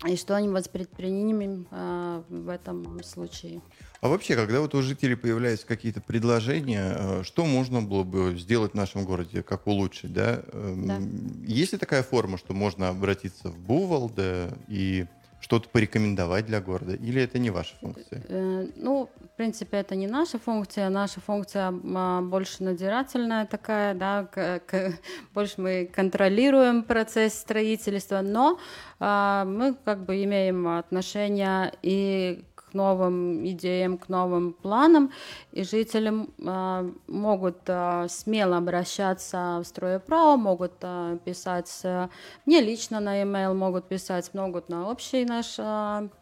и 0.06 0.16
что-нибудь 0.16 0.70
предпримем 0.70 1.68
э, 1.72 2.24
в 2.30 2.50
этом 2.50 3.02
случае. 3.04 3.62
А 4.00 4.10
вообще, 4.10 4.36
когда 4.36 4.62
вот 4.62 4.76
у 4.76 4.82
жителей 4.82 5.16
появляются 5.16 5.66
какие-то 5.66 6.02
предложения, 6.02 6.96
э, 6.96 7.24
что 7.24 7.46
можно 7.46 7.82
было 7.82 8.04
бы 8.04 8.38
сделать 8.38 8.74
в 8.74 8.76
нашем 8.76 9.06
городе, 9.06 9.42
как 9.42 9.66
улучшить, 9.66 10.14
да? 10.14 10.44
Эм, 10.54 10.88
Да. 10.88 11.00
Есть 11.48 11.72
ли 11.74 11.80
такая 11.80 12.04
форма, 12.04 12.38
что 12.38 12.54
можно 12.54 12.90
обратиться 12.90 13.50
в 13.50 13.58
Бувалде 13.58 14.50
и 14.68 15.06
что-то 15.40 15.70
порекомендовать 15.70 16.46
для 16.46 16.62
города? 16.62 16.94
Или 16.94 17.22
это 17.22 17.40
не 17.40 17.50
ваша 17.50 17.76
функция? 17.80 18.24
Э, 18.28 18.68
Ну, 18.76 19.10
в 19.34 19.38
принципе, 19.38 19.78
это 19.78 19.96
не 19.96 20.08
наша 20.08 20.40
функция. 20.40 20.90
Наша 20.90 21.22
функция 21.22 21.74
а, 21.96 22.22
больше 22.22 22.64
надзирательная 22.64 23.46
такая, 23.46 23.94
да, 23.94 24.28
больше 25.34 25.62
мы 25.62 25.90
контролируем 25.94 26.84
процесс 26.84 27.34
строительства, 27.34 28.22
но 28.22 28.60
а, 29.00 29.46
мы 29.46 29.76
как 29.76 30.06
бы 30.06 30.24
имеем 30.24 30.68
отношение 30.68 31.74
и 31.84 32.44
новым 32.78 33.46
идеям, 33.48 33.98
к 33.98 34.10
новым 34.10 34.54
планам, 34.54 35.12
и 35.52 35.64
жители 35.64 36.12
а, 36.46 36.90
могут 37.08 37.58
а, 37.68 38.08
смело 38.08 38.58
обращаться 38.58 39.60
в 39.62 39.64
стройправо, 39.66 40.38
могут 40.38 40.74
а, 40.82 41.18
писать 41.26 41.72
э, 41.84 42.08
мне 42.46 42.62
лично 42.62 43.00
на 43.00 43.22
e-mail, 43.22 43.54
могут 43.54 43.88
писать, 43.88 44.34
могут 44.34 44.70
на 44.70 44.90
общий 44.90 45.26
наш 45.26 45.60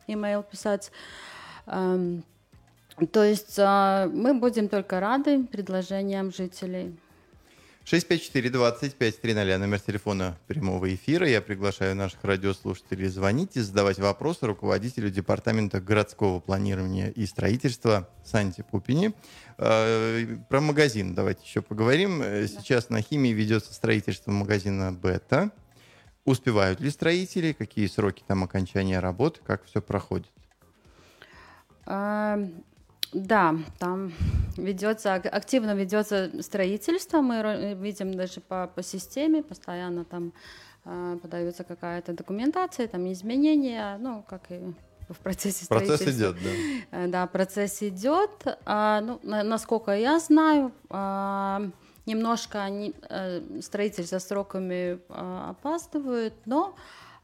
email 0.07 0.43
писать. 0.49 0.91
Эм, 1.67 2.23
То 3.11 3.23
есть 3.23 3.57
мы 3.57 4.33
будем 4.33 4.69
только 4.69 4.99
рады 4.99 5.43
предложениям 5.43 6.31
жителей. 6.31 6.97
654-2530, 7.85 9.57
номер 9.59 9.79
телефона 9.79 10.35
прямого 10.47 10.91
эфира. 10.95 11.29
Я 11.29 11.39
приглашаю 11.39 11.95
наших 11.95 12.23
радиослушателей 12.23 13.07
звонить 13.09 13.55
и 13.57 13.59
задавать 13.61 13.99
вопросы 13.99 14.47
руководителю 14.47 15.11
Департамента 15.11 15.79
городского 15.79 16.39
планирования 16.39 17.09
и 17.09 17.27
строительства 17.27 18.09
Санте 18.23 18.63
Пупини. 18.63 19.13
Э, 19.59 20.25
Про 20.49 20.61
магазин 20.61 21.13
давайте 21.13 21.43
еще 21.45 21.61
поговорим. 21.61 22.23
Э, 22.23 22.47
Сейчас 22.47 22.89
на 22.89 23.03
химии 23.03 23.29
ведется 23.29 23.71
строительство 23.71 24.31
магазина 24.31 24.91
«Бета». 24.91 25.51
Успевают 26.23 26.79
ли 26.79 26.89
строители? 26.89 27.53
Какие 27.53 27.85
сроки 27.85 28.23
там 28.25 28.43
окончания 28.43 28.99
работы? 28.99 29.41
Как 29.45 29.63
все 29.65 29.79
проходит? 29.79 30.31
А, 33.15 33.19
Да, 33.19 33.55
там 33.79 34.11
ведется, 34.57 35.13
ак- 35.15 35.33
активно 35.33 35.75
ведется 35.75 36.31
строительство. 36.41 37.21
Мы 37.21 37.35
ро- 37.41 37.75
видим 37.81 38.13
даже 38.13 38.41
по, 38.41 38.67
по 38.67 38.83
системе, 38.83 39.41
постоянно 39.43 40.03
там 40.05 40.33
а, 40.85 41.17
подается 41.17 41.63
какая-то 41.63 42.13
документация, 42.13 42.87
там 42.87 43.11
изменения, 43.11 43.97
ну, 43.99 44.23
как 44.27 44.51
и 44.51 44.59
в 45.09 45.17
процессе 45.19 45.65
Процесс 45.67 46.01
идет, 46.01 46.35
да. 46.43 46.49
Э, 46.91 47.07
Да, 47.07 47.27
процесс 47.27 47.81
идет. 47.83 48.31
А, 48.65 49.01
ну, 49.01 49.19
на- 49.23 49.43
насколько 49.43 49.91
я 49.91 50.19
знаю, 50.19 50.71
а, 50.89 51.61
немножко 52.05 52.63
они, 52.63 52.93
э, 53.09 53.41
строительство 53.61 54.19
сроками 54.19 54.99
а, 55.09 55.49
опаздывают, 55.51 56.33
но 56.45 56.75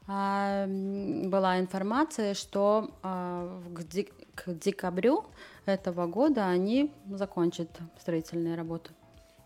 а, 0.08 0.66
была 0.66 1.58
информация, 1.60 2.34
что 2.34 2.90
а, 3.02 3.60
в- 3.64 3.84
к 4.34 4.52
декабрю 4.54 5.24
этого 5.66 6.06
года 6.06 6.48
они 6.48 6.92
закончат 7.10 7.68
строительные 8.00 8.54
работы. 8.56 8.90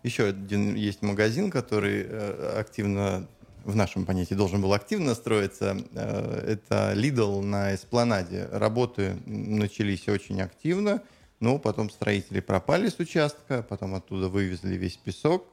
Еще 0.03 0.27
один 0.27 0.75
есть 0.75 1.01
магазин, 1.01 1.51
который 1.51 2.05
э, 2.07 2.59
активно, 2.59 3.27
в 3.65 3.75
нашем 3.75 4.05
понятии, 4.05 4.35
должен 4.35 4.61
был 4.61 4.73
активно 4.73 5.15
строиться. 5.15 5.77
Э, 5.93 6.43
Это 6.47 6.93
Lidl 6.95 7.41
на 7.41 7.75
Эспланаде. 7.75 8.47
Работы 8.51 9.17
начались 9.25 10.07
очень 10.07 10.41
активно, 10.41 11.01
но 11.39 11.59
потом 11.59 11.89
строители 11.89 12.39
пропали 12.39 12.89
с 12.89 12.99
участка, 12.99 13.63
потом 13.67 13.95
оттуда 13.95 14.29
вывезли 14.29 14.75
весь 14.75 14.97
песок. 14.97 15.45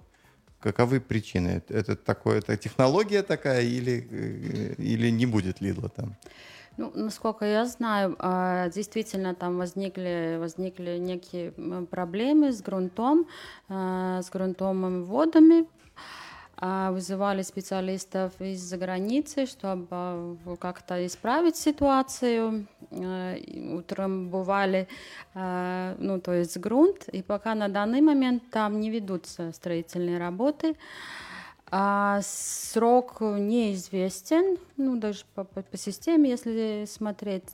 Каковы 0.60 1.00
причины? 1.00 1.62
Это 1.68 1.94
такое, 1.96 2.38
это 2.38 2.56
технология 2.56 3.22
такая 3.22 3.62
или, 3.62 4.06
э, 4.10 4.74
или 4.78 5.10
не 5.10 5.26
будет 5.26 5.60
Лидла 5.60 5.88
там? 5.88 6.16
Ну, 6.76 6.90
насколько 6.94 7.44
я 7.44 7.66
знаю, 7.66 8.16
а, 8.18 8.68
действительно 8.68 9.34
там 9.34 9.58
возникли, 9.58 10.36
возникли 10.40 10.98
некие 10.98 11.52
проблемы 11.86 12.50
с 12.52 12.60
грунтом, 12.60 13.28
а, 13.68 14.20
с 14.22 14.30
грунтовыми 14.30 15.04
водами. 15.04 15.66
А, 16.56 16.92
Вызывали 16.92 17.42
специалистов 17.42 18.32
из-за 18.40 18.76
границы, 18.76 19.46
чтобы 19.46 20.38
как-то 20.60 21.04
исправить 21.06 21.56
ситуацию. 21.56 22.66
И 22.90 23.74
Утрамбовали, 23.76 24.88
а, 25.34 25.94
ну, 25.98 26.20
то 26.20 26.32
есть 26.32 26.56
грунт, 26.58 27.08
и 27.08 27.22
пока 27.22 27.54
на 27.54 27.68
данный 27.68 28.00
момент 28.00 28.44
там 28.50 28.80
не 28.80 28.90
ведутся 28.90 29.52
строительные 29.52 30.18
работы. 30.18 30.76
А 31.76 32.20
срок 32.22 33.20
неизвестен, 33.20 34.58
ну 34.76 34.96
даже 34.96 35.24
по, 35.34 35.42
по- 35.42 35.62
по 35.62 35.76
системе, 35.76 36.30
если 36.30 36.84
смотреть, 36.86 37.48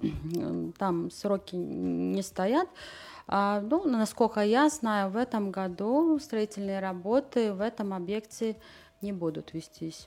там 0.78 1.10
сроки 1.10 1.56
не 1.56 2.22
стоят. 2.22 2.68
А, 3.26 3.60
ну, 3.60 3.84
насколько 3.88 4.42
я 4.42 4.68
знаю, 4.68 5.10
в 5.10 5.16
этом 5.16 5.50
году 5.50 6.20
строительные 6.20 6.78
работы 6.78 7.52
в 7.52 7.60
этом 7.60 7.92
объекте 7.92 8.54
не 9.00 9.12
будут 9.12 9.52
вестись. 9.54 10.06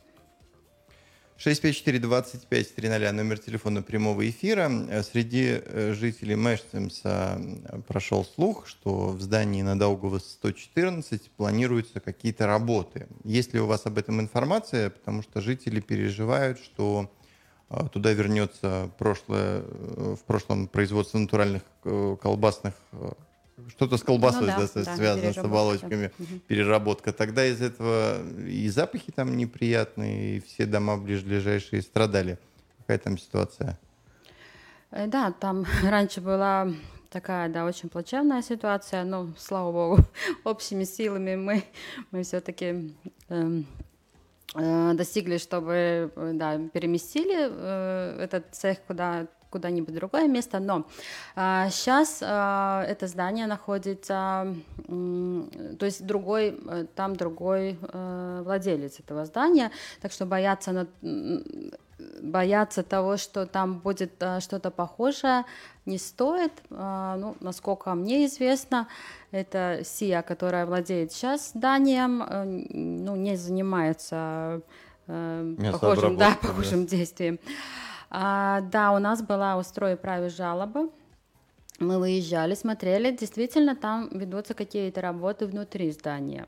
654-25-00, 1.37 3.11
номер 3.11 3.37
телефона 3.37 3.83
прямого 3.83 4.27
эфира. 4.27 4.71
Э, 4.89 5.03
Среди 5.03 5.61
э, 5.63 5.93
жителей 5.93 6.35
Мэштемса 6.35 7.39
прошел 7.87 8.25
слух, 8.25 8.65
что 8.67 9.09
в 9.09 9.21
здании 9.21 9.61
на 9.61 9.77
Даугава 9.77 10.17
114 10.17 11.29
планируются 11.31 11.99
какие-то 11.99 12.47
работы. 12.47 13.07
Есть 13.23 13.53
ли 13.53 13.59
у 13.59 13.67
вас 13.67 13.85
об 13.85 13.99
этом 13.99 14.19
информация? 14.19 14.89
Потому 14.89 15.21
что 15.21 15.41
жители 15.41 15.79
переживают, 15.79 16.59
что 16.59 17.11
э, 17.69 17.87
туда 17.93 18.13
вернется 18.13 18.89
прошлое, 18.97 19.61
в 19.61 20.23
прошлом 20.25 20.67
производство 20.67 21.19
натуральных 21.19 21.61
колбасных 21.83 22.73
что-то 23.69 23.97
с 23.97 24.03
колбасой 24.03 24.41
Ну 24.41 24.47
да, 24.47 24.67
да, 24.73 24.95
связано 24.95 25.33
с 25.33 25.37
оболочками 25.37 26.11
переработка. 26.47 27.11
Тогда 27.11 27.45
из 27.45 27.61
этого 27.61 28.21
и 28.45 28.69
запахи 28.69 29.11
там 29.11 29.35
неприятные, 29.35 30.37
и 30.37 30.39
все 30.39 30.65
дома 30.65 30.97
ближайшие 30.97 31.81
страдали. 31.81 32.37
Какая 32.79 32.99
там 32.99 33.17
ситуация? 33.17 33.77
Э, 34.91 35.07
Да, 35.07 35.31
там 35.31 35.65
раньше 35.83 36.21
была 36.21 36.71
такая, 37.09 37.49
да, 37.49 37.65
очень 37.65 37.89
плачевная 37.89 38.41
ситуация, 38.41 39.03
но, 39.03 39.29
слава 39.37 39.71
богу, 39.71 40.03
общими 40.43 40.83
силами 40.83 41.35
мы, 41.35 41.63
мы 42.11 42.23
все-таки 42.23 42.93
достигли, 44.53 45.37
чтобы, 45.37 46.11
э, 46.15 46.31
да, 46.33 46.57
переместили 46.73 47.49
э, 47.49 48.19
этот 48.21 48.55
цех 48.55 48.79
куда 48.87 49.27
куда-нибудь 49.49 49.95
другое 49.95 50.27
место, 50.27 50.59
но 50.59 50.85
сейчас 51.35 52.21
это 52.21 53.07
здание 53.07 53.47
находится, 53.47 54.55
то 54.87 55.85
есть 55.85 56.05
другой, 56.05 56.57
э, 56.67 56.85
там 56.95 57.15
другой 57.15 57.77
э, 57.81 58.41
владелец 58.43 58.99
этого 58.99 59.25
здания, 59.25 59.71
так 60.01 60.11
что 60.11 60.25
бояться 60.25 60.71
на, 60.71 60.87
бояться 62.21 62.83
того, 62.83 63.17
что 63.17 63.45
там 63.45 63.79
будет 63.79 64.13
э, 64.19 64.39
что-то 64.39 64.71
похожее, 64.71 65.45
не 65.85 65.97
стоит. 65.97 66.51
А, 66.71 67.15
Ну, 67.17 67.35
насколько 67.39 67.93
мне 67.95 68.25
известно, 68.25 68.87
это 69.31 69.81
СИА, 69.83 70.21
которая 70.21 70.65
владеет 70.65 71.11
сейчас 71.11 71.49
зданием, 71.49 72.23
ну, 73.05 73.15
не 73.15 73.35
занимается 73.35 74.61
э, 75.07 75.55
похожим, 75.71 76.17
да, 76.17 76.29
Мясообработкой, 76.29 76.41
да. 76.41 76.47
похожим 76.47 76.85
действием. 76.85 77.39
А, 78.09 78.61
да, 78.61 78.91
у 78.93 78.99
нас 78.99 79.21
была 79.21 79.57
у 79.57 79.63
стройправе 79.63 80.29
жалоба. 80.29 80.89
Мы 81.79 81.99
выезжали, 81.99 82.55
смотрели, 82.55 83.11
действительно 83.11 83.75
там 83.75 84.09
ведутся 84.11 84.53
какие-то 84.53 85.01
работы 85.01 85.45
внутри 85.45 85.91
здания. 85.91 86.47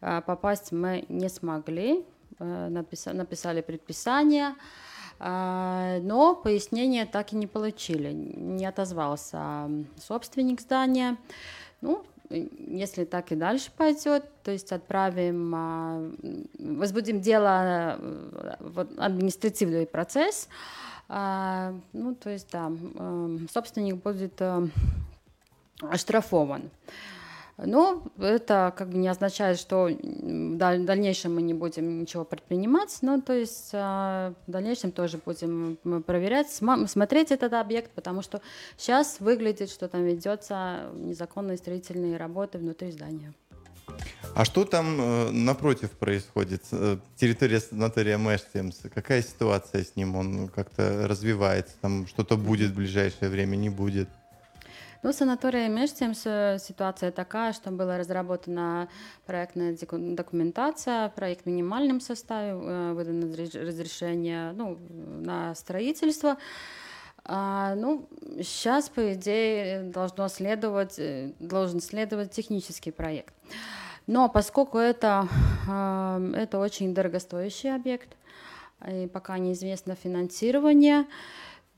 А, 0.00 0.20
Попасть 0.20 0.72
мы 0.72 1.04
не 1.08 1.28
смогли, 1.28 2.04
э, 2.40 2.68
написа- 2.68 3.12
написали 3.12 3.60
предписание, 3.60 4.54
а, 5.20 5.98
но 6.00 6.34
пояснения 6.34 7.06
так 7.06 7.32
и 7.32 7.36
не 7.36 7.46
получили. 7.46 8.12
Не 8.12 8.66
отозвался 8.66 9.70
собственник 10.00 10.60
здания. 10.60 11.16
Ну, 11.80 12.02
если 12.30 13.04
так 13.04 13.30
и 13.30 13.36
дальше 13.36 13.70
пойдет, 13.76 14.24
то 14.42 14.50
есть 14.50 14.72
отправим, 14.72 15.54
а, 15.54 16.10
возбудим 16.58 17.20
дело, 17.20 17.96
э, 18.00 18.56
вот, 18.58 18.98
административный 18.98 19.86
процесс, 19.86 20.48
а, 21.08 21.74
ну, 21.92 22.14
то 22.14 22.30
есть, 22.30 22.50
да, 22.50 22.66
м, 22.66 23.48
собственник 23.52 23.96
будет 24.02 24.40
э, 24.40 24.68
оштрафован. 25.80 26.70
Но 27.56 28.02
это 28.18 28.74
как 28.76 28.88
бы 28.88 28.98
не 28.98 29.06
означает, 29.06 29.58
что 29.60 29.84
в 29.86 30.56
дальнейшем 30.56 31.36
мы 31.36 31.42
не 31.42 31.54
будем 31.54 32.00
ничего 32.00 32.24
предпринимать, 32.24 32.98
но 33.00 33.20
то 33.20 33.32
есть 33.32 33.72
в 33.72 34.34
дальнейшем 34.48 34.90
тоже 34.90 35.20
будем 35.24 35.78
проверять, 36.04 36.50
смотреть 36.50 37.30
этот 37.30 37.52
объект, 37.52 37.92
потому 37.92 38.22
что 38.22 38.40
сейчас 38.76 39.20
выглядит, 39.20 39.70
что 39.70 39.86
там 39.86 40.02
ведется 40.04 40.90
незаконные 40.94 41.56
строительные 41.56 42.16
работы 42.16 42.58
внутри 42.58 42.90
здания. 42.90 43.32
А 44.34 44.44
что 44.44 44.64
там 44.64 45.00
э, 45.00 45.30
напротив 45.30 45.92
происходит? 45.92 46.62
Э, 46.72 46.96
территория 47.16 47.60
санатория 47.60 48.18
Мэштемс, 48.18 48.80
какая 48.92 49.22
ситуация 49.22 49.84
с 49.84 49.94
ним? 49.94 50.16
Он 50.16 50.48
как-то 50.48 51.06
развивается? 51.06 51.74
Там 51.80 52.08
что-то 52.08 52.36
будет 52.36 52.72
в 52.72 52.74
ближайшее 52.74 53.28
время, 53.30 53.54
не 53.54 53.70
будет? 53.70 54.08
Ну, 55.04 55.12
в 55.12 55.14
санатории 55.14 55.68
Межтемс 55.68 56.20
ситуация 56.62 57.12
такая, 57.12 57.52
что 57.52 57.70
была 57.70 57.98
разработана 57.98 58.88
проектная 59.26 59.76
документация, 59.76 61.10
проект 61.10 61.44
в 61.44 61.46
минимальном 61.46 62.00
составе, 62.00 62.52
э, 62.52 62.92
выдано 62.94 63.36
разрешение 63.36 64.52
ну, 64.52 64.78
на 65.20 65.54
строительство. 65.54 66.38
А, 67.26 67.74
ну, 67.74 68.08
сейчас, 68.42 68.88
по 68.88 69.12
идее, 69.12 69.82
должно 69.82 70.28
следовать, 70.28 70.98
э, 70.98 71.32
должен 71.38 71.80
следовать 71.80 72.32
технический 72.32 72.90
проект. 72.90 73.34
Но 74.06 74.28
поскольку 74.28 74.78
это, 74.78 75.28
э, 75.68 76.32
это 76.36 76.58
очень 76.58 76.94
дорогостоящий 76.94 77.74
объект, 77.74 78.16
и 78.86 79.06
пока 79.06 79.38
неизвестно 79.38 79.94
финансирование, 79.94 81.06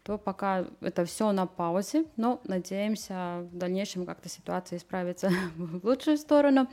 то 0.06 0.18
пока 0.18 0.64
это 0.80 1.04
все 1.04 1.32
на 1.32 1.46
паузе, 1.46 2.04
но 2.16 2.40
надеемся 2.44 3.44
в 3.50 3.58
дальнейшем 3.58 4.06
как-то 4.06 4.28
ситуация 4.28 4.78
исправится 4.78 5.30
в 5.56 5.84
лучшую 5.84 6.16
сторону. 6.16 6.68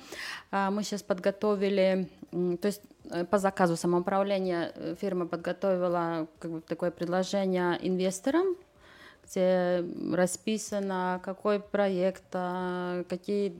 А, 0.51 0.69
мы 0.69 0.83
сейчас 0.83 1.01
подготовили, 1.01 2.09
то 2.31 2.67
есть 2.67 2.81
э, 3.09 3.25
по 3.25 3.39
заказу 3.39 3.75
самоуправления 3.75 4.71
э, 4.75 4.95
фирма 5.01 5.25
подготовила 5.25 6.27
как 6.37 6.51
бы 6.51 6.61
такое 6.61 6.91
предложение 6.91 7.79
инвесторам, 7.81 8.55
где 9.25 9.85
расписано, 10.11 11.21
какой 11.23 11.59
проект, 11.59 12.23
а, 12.33 13.03
какие 13.09 13.53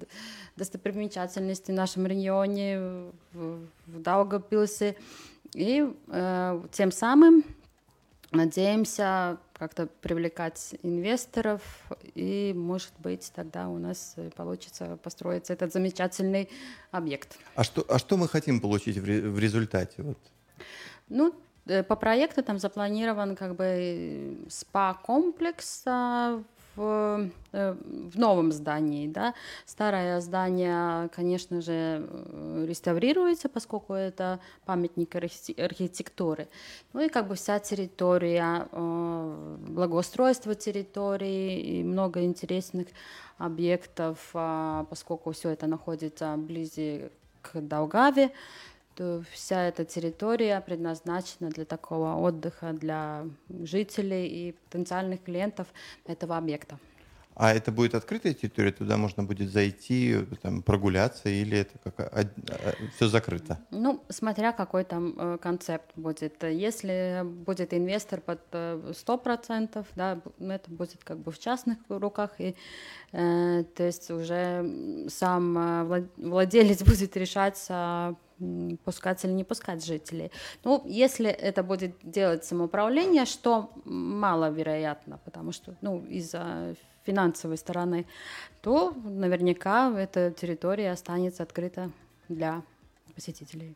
достопримечательности 0.56 1.72
в 1.72 1.76
нашем 1.76 2.06
регионе, 2.06 3.12
в, 3.34 3.60
в 3.88 4.02
Даугавпилсе. 4.02 4.96
И 5.54 5.88
э, 6.08 6.62
тем 6.72 6.92
самым 6.92 7.44
надеемся 8.32 9.38
как-то 9.54 9.88
привлекать 10.02 10.76
инвесторов, 10.82 11.62
и, 12.16 12.54
может 12.56 12.92
быть, 13.00 13.32
тогда 13.36 13.70
у 13.70 13.78
нас 13.78 14.16
получится 14.36 14.98
построить 15.04 15.50
этот 15.50 15.72
замечательный 15.72 16.50
объект. 16.92 17.38
А 17.56 17.64
что, 17.64 17.86
а 17.88 18.00
что 18.00 18.18
мы 18.18 18.28
хотим 18.28 18.60
получить 18.60 18.98
в, 18.98 19.04
в 19.04 19.40
результате? 19.40 20.02
Вот? 20.02 20.18
Ну, 21.10 21.30
э, 21.30 21.53
по 21.66 21.96
проекту 21.96 22.44
там 22.44 22.60
запланирован 22.60 23.36
как 23.36 23.56
бы 23.56 24.38
спа-комплекс 24.50 25.86
в, 26.76 27.30
э, 27.52 27.76
в 28.14 28.18
новом 28.18 28.52
здании. 28.52 29.08
Да? 29.08 29.34
Старое 29.66 30.20
здание, 30.22 31.10
конечно 31.10 31.62
же, 31.62 32.08
э, 32.08 32.66
реставрируется, 32.68 33.50
поскольку 33.50 33.94
это 33.94 34.40
памятник 34.66 35.16
архитектуры. 35.16 36.48
Ну 36.94 37.02
и 37.02 37.10
как 37.10 37.28
бы 37.28 37.36
вся 37.36 37.60
территория, 37.60 38.68
э, 38.72 39.58
благоустройство 39.68 40.56
территории 40.56 41.60
и 41.60 41.84
много 41.84 42.24
интересных 42.24 42.88
объектов, 43.38 44.30
а, 44.34 44.86
поскольку 44.90 45.32
все 45.32 45.50
это 45.50 45.68
находится 45.68 46.36
вблизи 46.36 47.10
к 47.42 47.60
Даугаве, 47.60 48.32
то 48.96 49.24
вся 49.32 49.68
эта 49.68 49.86
территория 49.86 50.62
предназначена 50.62 51.50
для 51.50 51.66
такого 51.66 52.16
отдыха 52.16 52.74
для 52.74 53.26
жителей 53.50 54.28
и 54.28 54.52
потенциальных 54.52 55.24
клиентов 55.24 55.68
этого 56.06 56.38
объекта. 56.38 56.78
А 57.36 57.52
это 57.52 57.72
будет 57.72 57.96
открытая 57.96 58.34
территория, 58.34 58.72
туда 58.72 58.98
можно 58.98 59.24
будет 59.24 59.52
зайти, 59.52 60.18
там, 60.42 60.62
прогуляться, 60.62 61.30
или 61.30 61.58
это 61.58 61.78
как, 61.84 62.00
а, 62.00 62.22
а, 62.22 62.74
все 62.96 63.08
закрыто? 63.08 63.60
Ну, 63.72 64.04
смотря 64.10 64.52
какой 64.52 64.84
там 64.84 65.16
э, 65.18 65.38
концепт 65.40 65.90
будет. 65.96 66.44
Если 66.44 67.22
будет 67.24 67.74
инвестор 67.74 68.22
под 68.22 68.42
э, 68.52 68.92
100%, 68.92 69.86
да, 69.96 70.22
это 70.40 70.70
будет 70.72 71.04
как 71.04 71.18
бы 71.20 71.32
в 71.32 71.40
частных 71.40 71.78
руках, 71.90 72.32
и, 72.38 72.56
э, 73.14 73.64
то 73.76 73.84
есть 73.84 74.12
уже 74.12 75.08
сам 75.10 75.58
э, 75.58 76.08
владелец 76.18 76.84
будет 76.88 77.18
решать, 77.18 77.66
э, 77.68 78.14
пускать 78.84 79.24
или 79.26 79.32
не 79.32 79.44
пускать 79.44 79.86
жителей. 79.86 80.32
Ну, 80.64 80.84
если 80.86 81.30
это 81.30 81.64
будет 81.64 81.96
делать 82.04 82.46
самоуправление, 82.46 83.26
что 83.26 83.70
маловероятно, 83.86 85.20
потому 85.26 85.52
что, 85.52 85.76
ну, 85.82 86.04
из-за 86.06 86.76
финансовой 87.06 87.58
стороны, 87.58 88.06
то 88.62 88.94
наверняка 89.04 89.92
эта 90.00 90.32
территория 90.32 90.92
останется 90.92 91.44
открыта 91.44 91.92
для 92.30 92.62
посетителей. 93.16 93.76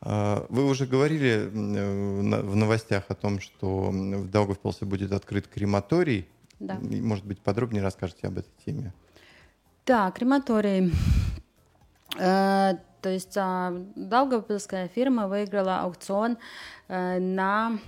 А, 0.00 0.46
вы 0.48 0.64
уже 0.64 0.86
говорили 0.86 1.48
в 1.52 2.56
новостях 2.56 3.04
о 3.08 3.14
том, 3.14 3.40
что 3.40 3.90
в 3.90 4.28
Даугавпилсе 4.30 4.84
будет 4.84 5.12
открыт 5.12 5.48
крематорий. 5.48 6.28
Да. 6.60 6.78
Может 6.80 7.24
быть, 7.24 7.40
подробнее 7.40 7.82
расскажете 7.82 8.26
об 8.26 8.38
этой 8.38 8.50
теме? 8.64 8.92
Да, 9.86 10.10
крематорий. 10.10 10.92
То 13.00 13.10
есть 13.10 13.36
а, 13.36 13.72
Даугавпилская 13.94 14.88
фирма 14.88 15.28
выиграла 15.28 15.80
аукцион 15.80 16.36
э, 16.88 17.18
на 17.18 17.78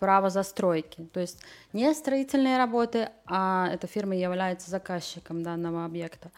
право, 0.00 0.30
застройки. 0.30 1.08
То 1.12 1.20
есть 1.20 1.40
не 1.72 1.92
строительные 1.94 2.58
работы, 2.58 3.10
а 3.26 3.68
эта 3.72 3.86
фирма 3.86 4.16
является 4.16 4.70
заказчиком 4.70 5.42
данного 5.42 5.84
объекта. 5.84 6.30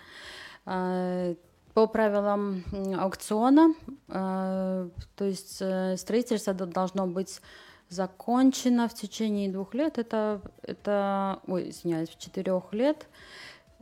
Э, 0.66 1.34
по 1.72 1.86
правилам 1.86 2.64
аукциона, 2.98 3.74
э, 4.08 4.88
то 5.16 5.24
есть 5.24 5.62
строительство 6.00 6.52
должно 6.52 7.06
быть 7.06 7.40
закончено 7.88 8.88
в 8.88 8.94
течение 8.94 9.50
двух 9.50 9.74
лет. 9.74 9.96
Это, 9.96 10.42
это 10.62 11.40
ой, 11.46 11.70
извиняюсь, 11.70 12.10
четырех 12.18 12.72
лет. 12.72 13.06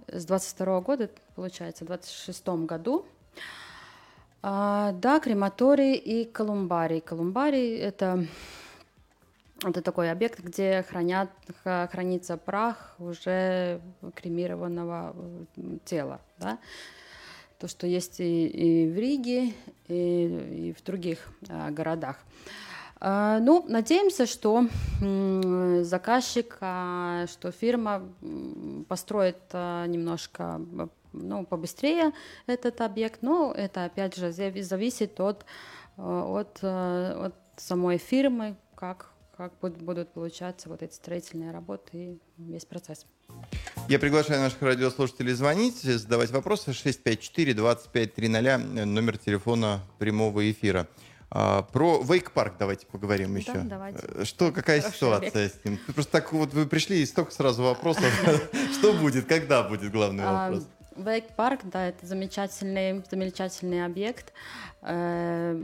С 0.06 0.24
22 0.24 0.80
года, 0.82 1.10
получается, 1.34 1.84
в 1.84 1.88
26 1.88 2.48
году 2.66 3.06
а, 4.42 4.92
да, 4.92 5.20
крематорий 5.20 5.94
и 5.94 6.24
колумбарий. 6.24 7.00
Колумбарий 7.00 7.76
это 7.76 8.26
это 9.64 9.80
такой 9.80 10.10
объект, 10.10 10.40
где 10.40 10.84
хранят, 10.88 11.30
хранится 11.64 12.36
прах 12.36 12.94
уже 12.98 13.80
кремированного 14.14 15.16
тела. 15.84 16.20
Да? 16.38 16.58
То, 17.58 17.66
что 17.66 17.86
есть 17.86 18.20
и, 18.20 18.46
и 18.46 18.90
в 18.90 18.98
Риге, 18.98 19.54
и, 19.88 20.68
и 20.68 20.74
в 20.78 20.84
других 20.84 21.32
а, 21.48 21.70
городах. 21.70 22.18
А, 23.00 23.38
ну, 23.40 23.64
надеемся, 23.66 24.26
что 24.26 24.68
заказчик, 25.84 26.58
а, 26.60 27.26
что 27.26 27.50
фирма 27.50 28.02
построит 28.88 29.38
а, 29.52 29.86
немножко 29.86 30.60
ну, 31.12 31.44
побыстрее 31.44 32.12
этот 32.46 32.80
объект, 32.80 33.20
но 33.22 33.52
это 33.52 33.84
опять 33.84 34.16
же 34.16 34.32
зависит 34.32 35.20
от, 35.20 35.44
э, 35.96 36.02
от, 36.02 36.58
э, 36.62 37.26
от 37.26 37.34
самой 37.56 37.98
фирмы, 37.98 38.56
как, 38.74 39.10
как 39.36 39.52
будут 39.60 40.12
получаться 40.12 40.68
вот 40.68 40.82
эти 40.82 40.94
строительные 40.94 41.52
работы 41.52 41.96
и 41.96 42.20
весь 42.38 42.64
процесс. 42.64 43.06
Я 43.88 43.98
приглашаю 43.98 44.40
наших 44.40 44.62
радиослушателей 44.62 45.32
звонить, 45.32 45.82
задавать 45.82 46.30
вопросы 46.30 46.70
654-2530, 46.70 48.84
номер 48.84 49.18
телефона 49.18 49.80
прямого 49.98 50.48
эфира. 50.50 50.86
А, 51.30 51.62
про 51.62 52.02
Вейк 52.02 52.30
Парк 52.30 52.54
давайте 52.58 52.86
поговорим 52.86 53.32
да, 53.32 53.38
еще. 53.38 53.52
Давайте. 53.54 53.98
Э, 54.02 54.24
что, 54.24 54.52
какая 54.52 54.80
Хороший 54.80 54.96
ситуация 54.96 55.46
объект. 55.46 55.60
с 55.60 55.64
ним? 55.64 55.78
Просто 55.92 56.12
так 56.12 56.32
вот 56.32 56.54
вы 56.54 56.66
пришли 56.66 57.02
и 57.02 57.06
столько 57.06 57.32
сразу 57.32 57.64
вопросов. 57.64 58.04
Что 58.78 58.92
будет, 58.92 59.26
когда 59.26 59.64
будет 59.64 59.90
главный 59.90 60.24
вопрос? 60.24 60.68
Вейк 60.96 61.34
Парк, 61.36 61.60
да, 61.64 61.88
это 61.88 62.06
замечательный, 62.06 63.04
замечательный 63.10 63.84
объект. 63.84 64.32
Э, 64.82 65.62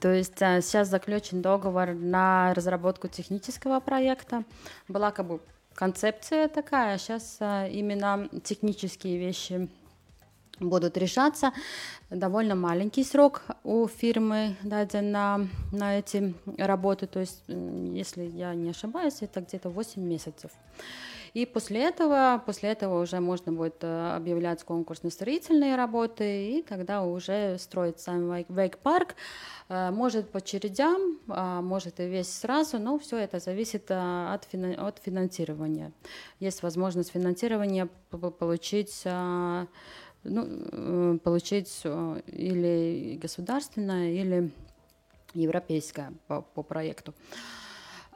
то 0.00 0.12
есть 0.12 0.40
э, 0.40 0.60
сейчас 0.62 0.88
заключен 0.88 1.42
договор 1.42 1.92
на 1.92 2.52
разработку 2.54 3.08
технического 3.08 3.80
проекта. 3.80 4.44
Была 4.88 5.10
как 5.10 5.26
бы 5.26 5.40
концепция 5.74 6.48
такая, 6.48 6.94
а 6.94 6.98
сейчас 6.98 7.36
э, 7.40 7.70
именно 7.70 8.28
технические 8.42 9.18
вещи 9.18 9.68
будут 10.60 10.96
решаться. 10.96 11.52
Довольно 12.10 12.54
маленький 12.54 13.04
срок 13.04 13.42
у 13.62 13.86
фирмы 13.86 14.56
даден 14.62 15.12
на, 15.12 15.46
на 15.72 15.98
эти 15.98 16.34
работы, 16.58 17.06
то 17.06 17.20
есть, 17.20 17.44
если 17.46 18.24
я 18.24 18.54
не 18.54 18.70
ошибаюсь, 18.70 19.18
это 19.20 19.40
где-то 19.40 19.70
8 19.70 20.02
месяцев. 20.02 20.50
И 21.38 21.46
после 21.46 21.84
этого, 21.84 22.42
после 22.44 22.70
этого 22.70 23.00
уже 23.00 23.20
можно 23.20 23.52
будет 23.52 23.76
э, 23.82 24.16
объявлять 24.16 24.64
конкурс 24.64 25.04
на 25.04 25.10
строительные 25.10 25.76
работы, 25.76 26.24
и 26.24 26.62
тогда 26.62 27.04
уже 27.04 27.58
строить 27.58 28.00
сам 28.00 28.44
вейк-парк. 28.48 29.14
Э, 29.68 29.92
может 29.92 30.30
по 30.30 30.38
очередям, 30.38 31.20
а 31.28 31.62
может 31.62 32.00
и 32.00 32.08
весь 32.08 32.28
сразу, 32.28 32.80
но 32.80 32.98
все 32.98 33.18
это 33.18 33.38
зависит 33.38 33.88
э, 33.88 33.94
от, 34.34 34.48
от 34.78 34.98
финансирования. 34.98 35.92
Есть 36.40 36.64
возможность 36.64 37.12
финансирования 37.12 37.88
получить 38.10 39.04
ну, 40.24 41.18
получить 41.20 41.82
или 42.26 43.16
государственное, 43.22 44.10
или 44.10 44.50
европейское 45.34 46.12
по, 46.26 46.42
по 46.42 46.64
проекту. 46.64 47.14
Э, 47.14 47.67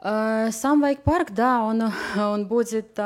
сам 0.03 0.81
Вайк-парк, 0.81 1.31
да, 1.31 1.63
он, 1.63 1.81
он 2.17 2.45
будет 2.45 2.99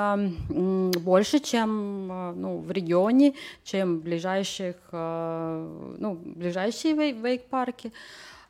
больше, 0.50 1.40
чем 1.40 2.08
ну, 2.08 2.58
в 2.58 2.72
регионе, 2.72 3.36
чем 3.64 4.00
ближайших, 4.00 4.76
э, 4.92 5.96
ну, 6.00 6.16
ближайшие 6.16 6.96
вейк-парки. 7.14 7.94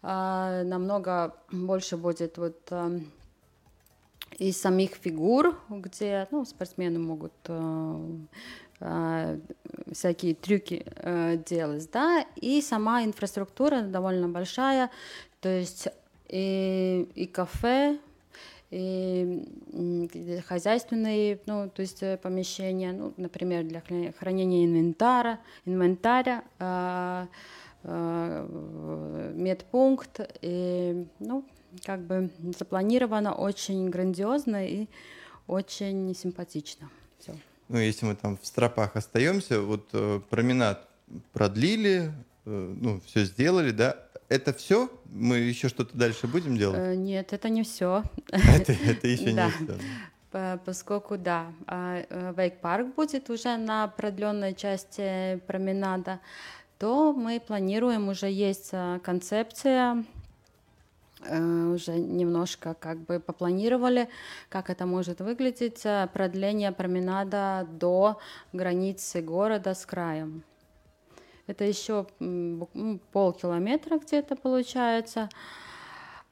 Э, 0.02 0.64
намного 0.64 1.36
больше 1.52 1.98
будет 1.98 2.38
вот 2.38 2.72
и 4.40 4.52
самих 4.54 4.92
фигур, 4.92 5.60
где 5.70 6.26
ну, 6.32 6.46
спортсмены 6.46 7.00
могут 7.00 7.34
всякие 9.92 10.36
трюки 10.36 10.86
делать, 11.50 11.90
да, 11.92 12.26
и 12.36 12.62
сама 12.62 13.04
инфраструктура 13.04 13.82
довольно 13.82 14.30
большая, 14.30 14.92
то 15.42 15.50
есть 15.50 15.88
и, 16.30 17.10
и 17.16 17.26
кафе, 17.26 17.98
и 18.70 20.42
хозяйственные, 20.48 21.40
ну, 21.46 21.70
то 21.70 21.82
есть 21.82 22.04
э, 22.04 22.18
помещения, 22.18 22.92
ну, 22.92 23.14
например, 23.16 23.64
для 23.64 23.82
хранения 24.20 24.66
инвентаря, 24.66 25.40
инвентаря, 25.66 26.44
э, 26.60 27.28
э, 27.84 29.32
медпункт, 29.36 30.20
и, 30.42 31.08
ну, 31.20 31.46
как 31.86 32.02
бы 32.02 32.30
запланировано 32.58 33.34
очень 33.34 33.90
грандиозно 33.90 34.66
и 34.68 34.88
очень 35.48 36.14
симпатично. 36.14 36.90
Все. 37.20 37.34
Ну, 37.70 37.78
если 37.78 38.06
мы 38.06 38.16
там 38.16 38.38
в 38.38 38.46
стропах 38.46 38.96
остаемся, 38.96 39.62
вот 39.62 39.90
э, 39.94 40.22
променад 40.30 40.88
продлили, 41.34 42.12
э, 42.46 42.76
ну, 42.80 43.00
все 43.02 43.24
сделали, 43.24 43.72
да, 43.72 44.07
это 44.30 44.54
все? 44.54 44.90
Мы 45.06 45.38
еще 45.38 45.70
что-то 45.70 45.98
дальше 45.98 46.28
будем 46.28 46.58
делать? 46.58 46.80
Э, 46.80 46.96
нет, 46.96 47.34
это 47.34 47.50
не 47.50 47.64
все. 47.64 48.04
Это, 48.32 48.74
это 48.74 49.08
еще 49.08 49.34
не 49.34 49.50
все. 49.50 49.78
Поскольку, 50.66 51.18
да, 51.18 51.48
э, 51.68 52.34
вейк-парк 52.36 52.94
будет 52.96 53.30
уже 53.30 53.56
на 53.58 53.88
продленной 53.88 54.54
части 54.54 55.40
променада, 55.48 56.20
то 56.78 57.14
мы 57.14 57.40
планируем, 57.40 58.10
уже 58.10 58.30
есть 58.30 58.70
э, 58.74 59.00
концепция, 59.02 60.04
уже 61.20 61.94
немножко 61.94 62.76
как 62.76 63.00
бы 63.00 63.20
попланировали, 63.20 64.08
как 64.50 64.70
это 64.70 64.86
может 64.86 65.20
выглядеть, 65.20 65.84
продление 66.14 66.72
променада 66.72 67.68
до 67.72 68.20
границы 68.54 69.22
города 69.22 69.74
с 69.74 69.84
краем. 69.88 70.44
Это 71.48 71.64
еще 71.64 72.06
полкилометра 73.12 73.98
где-то 73.98 74.36
получается. 74.36 75.30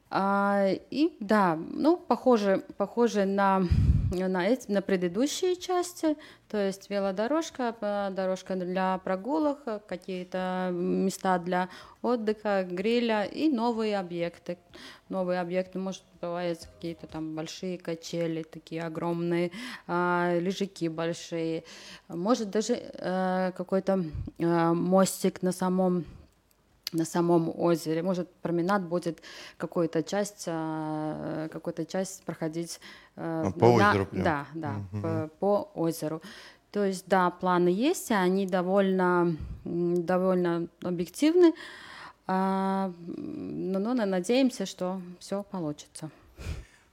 А, 0.09 0.67
и 0.91 1.15
да, 1.19 1.57
ну, 1.57 1.97
похоже, 1.97 2.63
похоже 2.77 3.25
на, 3.25 3.63
на, 4.11 4.47
на 4.67 4.81
предыдущие 4.81 5.55
части, 5.55 6.17
то 6.49 6.57
есть 6.57 6.89
велодорожка, 6.89 7.75
дорожка 8.11 8.55
для 8.55 8.97
прогулок, 8.99 9.59
какие-то 9.87 10.69
места 10.71 11.37
для 11.39 11.69
отдыха, 12.01 12.65
гриля 12.69 13.23
и 13.23 13.49
новые 13.49 13.97
объекты. 13.97 14.57
Новые 15.09 15.39
объекты, 15.39 15.77
может, 15.79 16.03
бывают 16.21 16.67
какие-то 16.75 17.07
там 17.07 17.35
большие 17.35 17.77
качели, 17.77 18.43
такие 18.43 18.83
огромные, 18.83 19.51
а, 19.87 20.37
лежаки 20.39 20.87
большие, 20.87 21.63
может 22.07 22.49
даже 22.49 22.81
а, 22.99 23.51
какой-то 23.51 24.03
а, 24.39 24.73
мостик 24.73 25.41
на 25.41 25.51
самом 25.51 26.05
на 26.95 27.05
самом 27.05 27.51
озере. 27.55 28.01
Может, 28.01 28.33
променад 28.41 28.87
будет 28.87 29.21
какую-то 29.57 30.03
часть, 30.03 30.45
а, 30.47 31.47
какую-то 31.49 31.85
часть 31.85 32.23
проходить 32.23 32.79
а, 33.15 33.51
по 33.51 33.77
на, 33.77 33.89
озеру. 33.89 34.05
Прям. 34.05 34.23
Да, 34.23 34.47
да, 34.53 34.75
угу. 34.91 35.01
по, 35.01 35.29
по 35.39 35.71
озеру. 35.75 36.21
То 36.71 36.83
есть, 36.83 37.07
да, 37.07 37.29
планы 37.29 37.69
есть, 37.69 38.11
они 38.11 38.45
довольно, 38.45 39.37
довольно 39.63 40.67
объективны, 40.83 41.53
а, 42.27 42.91
но, 43.07 43.79
но 43.79 43.93
надеемся, 43.93 44.65
что 44.65 45.01
все 45.19 45.43
получится. 45.43 46.09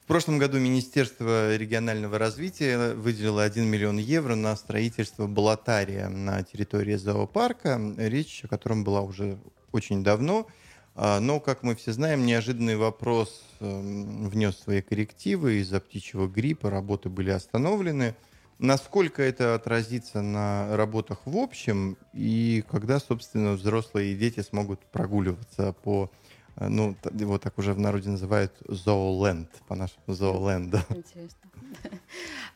В 0.03 0.07
прошлом 0.07 0.39
году 0.39 0.59
Министерство 0.59 1.57
регионального 1.57 2.19
развития 2.19 2.95
выделило 2.95 3.45
1 3.45 3.65
миллион 3.65 3.99
евро 3.99 4.35
на 4.35 4.57
строительство 4.57 5.27
балатария 5.27 6.09
на 6.09 6.43
территории 6.43 6.97
зоопарка, 6.97 7.81
речь 7.97 8.43
о 8.45 8.49
котором 8.49 8.85
была 8.85 9.03
уже 9.03 9.39
очень 9.73 10.03
давно. 10.03 10.47
А, 10.95 11.21
но, 11.21 11.41
как 11.41 11.63
мы 11.63 11.75
все 11.75 11.93
знаем, 11.93 12.27
неожиданный 12.27 12.77
вопрос 12.77 13.43
эм, 13.61 14.29
внес 14.29 14.59
свои 14.59 14.83
коррективы. 14.83 15.55
Из-за 15.55 15.81
птичьего 15.81 16.27
гриппа 16.27 16.71
работы 16.71 17.09
были 17.09 17.31
остановлены. 17.31 18.15
Насколько 18.59 19.23
это 19.23 19.55
отразится 19.55 20.23
на 20.23 20.77
работах 20.77 21.19
в 21.25 21.37
общем, 21.37 21.97
и 22.13 22.63
когда, 22.71 23.01
собственно, 23.01 23.55
взрослые 23.55 24.13
и 24.13 24.17
дети 24.17 24.41
смогут 24.41 24.81
прогуливаться 24.81 25.73
по 25.83 26.11
э, 26.57 26.69
ну, 26.69 26.95
его 27.13 27.39
так 27.39 27.59
уже 27.59 27.73
в 27.73 27.81
народе 27.81 28.11
называют 28.11 28.53
зооленд, 28.69 29.51
по-нашему 29.67 30.15
зооленд. 30.15 30.75
Интересно. 30.91 31.39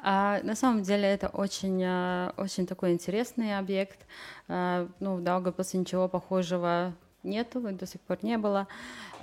А, 0.08 0.40
на 0.44 0.54
самом 0.54 0.82
деле 0.82 1.04
это 1.04 1.26
очень, 1.28 1.82
э, 1.82 2.30
очень 2.36 2.66
такой 2.66 2.92
интересный 2.92 3.58
объект. 3.58 4.06
А, 4.46 4.88
ну, 5.00 5.16
в 5.16 5.22
Даугавпилсе 5.22 5.78
ничего 5.78 6.06
похожего 6.06 6.94
нету, 7.26 7.60
до 7.60 7.86
сих 7.86 8.00
пор 8.00 8.18
не 8.22 8.38
было. 8.38 8.66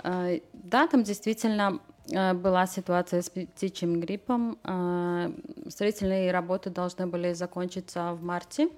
Э, 0.04 0.40
да, 0.52 0.86
там 0.86 1.02
действительно 1.02 1.80
э, 2.08 2.34
была 2.34 2.66
ситуация 2.66 3.22
с 3.22 3.30
птичьим 3.30 4.00
гриппом. 4.00 4.58
Э, 4.64 5.32
строительные 5.68 6.30
работы 6.30 6.70
должны 6.70 7.06
были 7.06 7.32
закончиться 7.32 8.12
в 8.12 8.22
марте. 8.22 8.68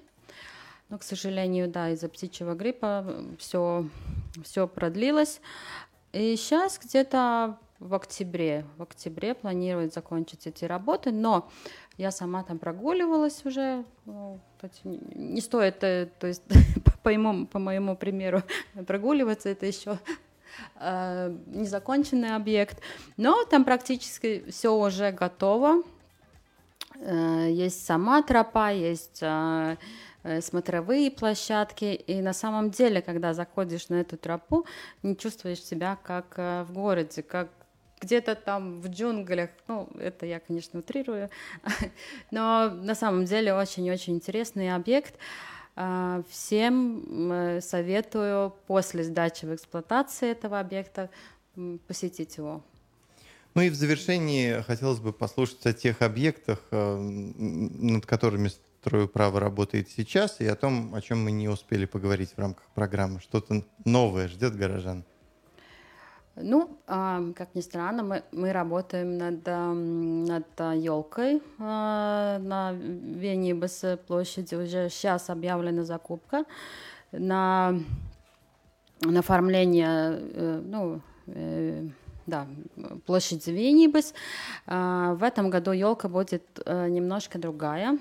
Но, 0.89 0.97
к 0.97 1.03
сожалению, 1.03 1.67
да, 1.67 1.89
из-за 1.89 2.07
птичьего 2.07 2.55
гриппа 2.55 3.05
все, 3.37 3.85
все 4.43 4.67
продлилось. 4.67 5.41
И 6.13 6.35
сейчас 6.37 6.79
где-то 6.79 7.57
в 7.79 7.93
октябре, 7.93 8.65
в 8.77 8.83
октябре 8.83 9.35
планируют 9.35 9.93
закончить 9.93 10.47
эти 10.47 10.65
работы, 10.65 11.11
но 11.11 11.49
я 11.97 12.11
сама 12.11 12.43
там 12.43 12.59
прогуливалась 12.59 13.43
уже, 13.45 13.83
ну, 14.05 14.39
не 14.83 15.41
стоит, 15.41 15.79
то 15.79 16.09
есть 16.21 16.43
по 17.03 17.09
моему, 17.09 17.47
по 17.47 17.59
моему 17.59 17.95
примеру, 17.95 18.43
прогуливаться, 18.87 19.49
это 19.49 19.65
еще 19.65 19.99
э, 20.75 21.35
незаконченный 21.47 22.35
объект, 22.35 22.81
но 23.17 23.43
там 23.45 23.65
практически 23.65 24.43
все 24.49 24.73
уже 24.75 25.11
готово. 25.11 25.83
Э, 26.99 27.47
есть 27.49 27.85
сама 27.85 28.21
тропа, 28.21 28.71
есть 28.71 29.19
э, 29.21 29.77
э, 30.23 30.41
смотровые 30.41 31.09
площадки, 31.09 31.85
и 31.85 32.21
на 32.21 32.33
самом 32.33 32.69
деле, 32.69 33.01
когда 33.01 33.33
заходишь 33.33 33.89
на 33.89 33.95
эту 33.95 34.17
тропу, 34.17 34.65
не 35.01 35.15
чувствуешь 35.15 35.63
себя 35.63 35.97
как 36.03 36.33
э, 36.37 36.63
в 36.63 36.73
городе, 36.73 37.23
как 37.23 37.49
где-то 38.01 38.35
там 38.35 38.81
в 38.81 38.89
джунглях, 38.89 39.49
ну, 39.67 39.89
это 39.99 40.25
я, 40.25 40.39
конечно, 40.39 40.79
утрирую, 40.79 41.29
но 42.31 42.69
на 42.69 42.95
самом 42.95 43.25
деле 43.25 43.53
очень-очень 43.53 44.15
интересный 44.15 44.73
объект. 44.73 45.15
А, 45.75 46.23
всем 46.29 47.61
советую 47.61 48.55
после 48.65 49.03
сдачи 49.03 49.45
в 49.45 49.53
эксплуатацию 49.53 50.31
этого 50.31 50.59
объекта 50.59 51.09
посетить 51.87 52.37
его. 52.37 52.63
Ну 53.57 53.63
и 53.63 53.69
в 53.69 53.75
завершении 53.75 54.61
хотелось 54.61 54.99
бы 54.99 55.11
послушать 55.11 55.65
о 55.65 55.73
тех 55.73 56.03
объектах, 56.03 56.61
э, 56.69 56.97
над 56.97 58.05
которыми 58.05 58.49
строю 58.49 59.07
право 59.07 59.39
работает 59.39 59.89
сейчас, 59.89 60.39
и 60.41 60.45
о 60.45 60.55
том, 60.55 60.93
о 60.93 61.01
чем 61.01 61.23
мы 61.23 61.31
не 61.31 61.49
успели 61.49 61.85
поговорить 61.85 62.33
в 62.35 62.39
рамках 62.39 62.67
программы. 62.75 63.19
Что-то 63.19 63.65
новое 63.83 64.27
ждет 64.27 64.55
горожан. 64.55 65.03
Ну, 66.39 66.77
как 66.85 67.55
ни 67.55 67.61
странно, 67.61 68.03
мы, 68.03 68.23
мы 68.31 68.53
работаем 68.53 69.17
над, 69.17 69.45
над 69.45 70.75
елкой 70.75 71.41
на 71.57 72.73
Венибас 72.73 73.83
площади. 74.05 74.53
Уже 74.55 74.89
сейчас 74.89 75.29
объявлена 75.31 75.83
закупка. 75.83 76.45
на, 77.11 77.79
на 79.01 79.19
оформление, 79.19 80.19
э, 80.19 80.61
ну, 80.63 81.01
э, 81.27 81.87
да, 82.25 82.47
площадь 83.05 83.43
Звенибас. 83.43 84.13
А, 84.65 85.13
в 85.13 85.23
этом 85.23 85.49
году 85.49 85.71
елка 85.71 86.09
будет 86.09 86.43
э, 86.65 86.87
немножко 86.89 87.39
другая, 87.39 87.97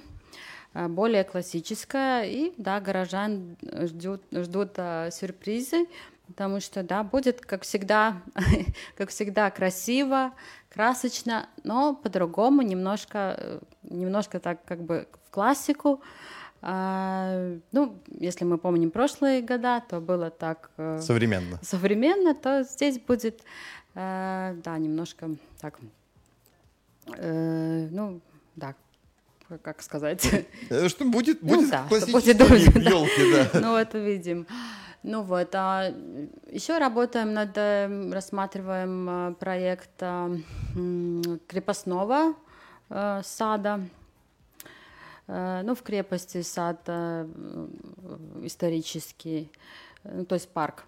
более 0.75 1.25
классическая, 1.25 2.25
и, 2.25 2.53
да, 2.59 2.81
горожан 2.81 3.57
ждут, 3.63 4.23
ждут 4.31 4.73
э, 4.77 5.11
сюрпризы, 5.11 5.87
потому 6.27 6.61
что, 6.61 6.83
да, 6.83 7.03
будет, 7.03 7.41
как 7.41 7.63
всегда, 7.63 8.23
как 8.97 9.11
всегда, 9.11 9.51
красиво, 9.51 10.33
красочно, 10.69 11.49
но 11.65 11.95
по-другому, 11.95 12.63
немножко, 12.63 13.61
немножко 13.83 14.41
так 14.41 14.65
как 14.65 14.83
бы 14.83 15.09
в 15.27 15.31
классику. 15.31 16.01
А, 16.63 17.55
ну, 17.73 17.99
если 18.19 18.45
мы 18.45 18.59
помним 18.59 18.91
прошлые 18.91 19.43
года, 19.43 19.83
то 19.89 20.01
было 20.01 20.31
так... 20.31 20.71
Современно. 21.01 21.59
Современно, 21.63 22.35
то 22.35 22.65
здесь 22.65 22.99
будет 22.99 23.43
Э, 23.97 24.55
да, 24.63 24.77
немножко 24.77 25.31
так, 25.59 25.79
э, 27.17 27.89
ну, 27.91 28.21
да, 28.55 28.75
как 29.63 29.81
сказать. 29.81 30.29
Э, 30.69 30.89
что 30.89 31.07
будет, 31.07 31.41
будет 31.41 31.63
ну, 31.63 31.71
да, 31.71 31.87
классический 31.89 32.35
будет, 32.35 32.75
да. 32.75 32.91
елки, 32.91 33.33
да. 33.33 33.61
Ну, 33.61 33.75
это 33.75 33.97
видим. 33.97 34.47
Ну 35.09 35.23
вот, 35.23 35.55
а 35.55 35.95
еще 36.51 36.79
работаем 36.79 37.33
над, 37.33 37.57
рассматриваем 38.13 39.37
проект 39.37 40.03
крепостного 41.47 42.35
сада. 42.89 43.87
Ну, 45.29 45.75
в 45.77 45.83
крепости 45.83 46.43
сад 46.43 46.89
исторический, 48.43 49.53
ну, 50.03 50.25
то 50.25 50.35
есть 50.35 50.49
парк. 50.49 50.83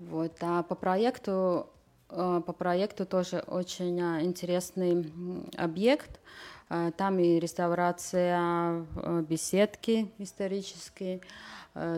Вот, 0.00 0.32
а 0.40 0.64
по 0.64 0.74
проекту 0.74 1.68
Э, 2.14 2.40
по 2.44 2.52
проекту 2.52 3.06
тоже 3.06 3.38
очень 3.46 4.00
а, 4.00 4.22
интересный 4.22 5.12
объект. 5.56 6.20
Э, 6.70 6.90
там 6.96 7.18
и 7.18 7.38
реставрация 7.38 8.84
э, 8.96 9.24
беседки 9.28 10.10
исторические, 10.18 11.20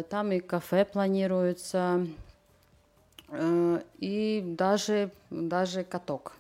там 0.08 0.32
и 0.32 0.40
кафе 0.40 0.86
планируется, 0.86 2.06
и 3.98 4.42
даже, 4.46 5.10
даже 5.28 5.84
каток. 5.84 6.32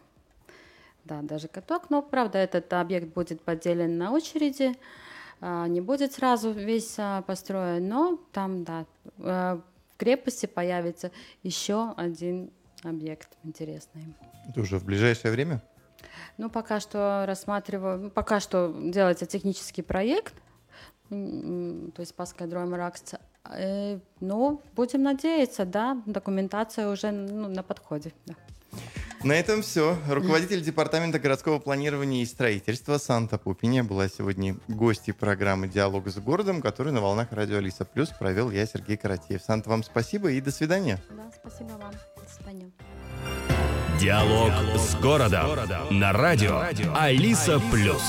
Да, 1.04 1.20
даже 1.20 1.46
каток, 1.46 1.90
но, 1.90 2.00
правда, 2.00 2.38
этот 2.38 2.72
объект 2.72 3.12
будет 3.12 3.42
поделен 3.42 3.98
на 3.98 4.10
очереди, 4.12 4.72
не 5.42 5.82
будет 5.82 6.14
сразу 6.14 6.50
весь 6.50 6.96
построен, 7.26 7.86
но 7.86 8.18
там, 8.32 8.64
да, 8.64 8.86
в 9.18 9.62
крепости 9.98 10.46
появится 10.46 11.10
еще 11.42 11.92
один 11.98 12.50
объект 12.84 13.28
интересный. 13.44 14.14
Это 14.48 14.60
уже 14.60 14.78
в 14.78 14.84
ближайшее 14.86 15.30
время? 15.30 15.60
Ну, 16.38 16.50
пока 16.50 16.80
что 16.80 17.24
рассматриваю, 17.26 18.10
пока 18.10 18.40
что 18.40 18.74
делается 18.78 19.26
технический 19.26 19.82
проект, 19.82 20.34
то 21.08 21.92
есть 21.98 22.14
Паскадром 22.14 22.74
Ракс. 22.74 23.14
Э, 23.48 23.98
ну, 24.20 24.60
будем 24.74 25.02
надеяться, 25.02 25.64
да, 25.64 26.02
документация 26.06 26.88
уже 26.88 27.12
ну, 27.12 27.48
на 27.48 27.62
подходе. 27.62 28.12
Да. 28.26 28.34
На 29.22 29.32
этом 29.32 29.62
все. 29.62 29.96
Руководитель 30.08 30.62
Департамента 30.62 31.18
городского 31.18 31.58
планирования 31.58 32.22
и 32.22 32.26
строительства 32.26 32.98
Санта 32.98 33.38
Пупиня 33.38 33.82
была 33.82 34.08
сегодня 34.08 34.56
гостьей 34.68 35.14
программы 35.14 35.68
«Диалог 35.68 36.08
с 36.08 36.16
городом», 36.18 36.60
которую 36.60 36.94
на 36.94 37.00
волнах 37.00 37.32
радио 37.32 37.56
Алиса 37.56 37.84
Плюс 37.84 38.10
провел 38.10 38.50
я, 38.50 38.66
Сергей 38.66 38.96
Каратеев. 38.96 39.42
Санта, 39.42 39.70
вам 39.70 39.82
спасибо 39.82 40.30
и 40.30 40.40
до 40.40 40.50
свидания. 40.50 41.02
Да, 41.10 41.30
спасибо 41.40 41.70
вам. 41.70 41.92
До 41.92 42.30
свидания. 42.30 42.70
Диалог, 43.98 44.52
с 44.76 44.94
городом 44.96 45.48
на 45.90 46.12
радио 46.12 46.62
Алиса 46.94 47.58
Плюс. 47.70 48.02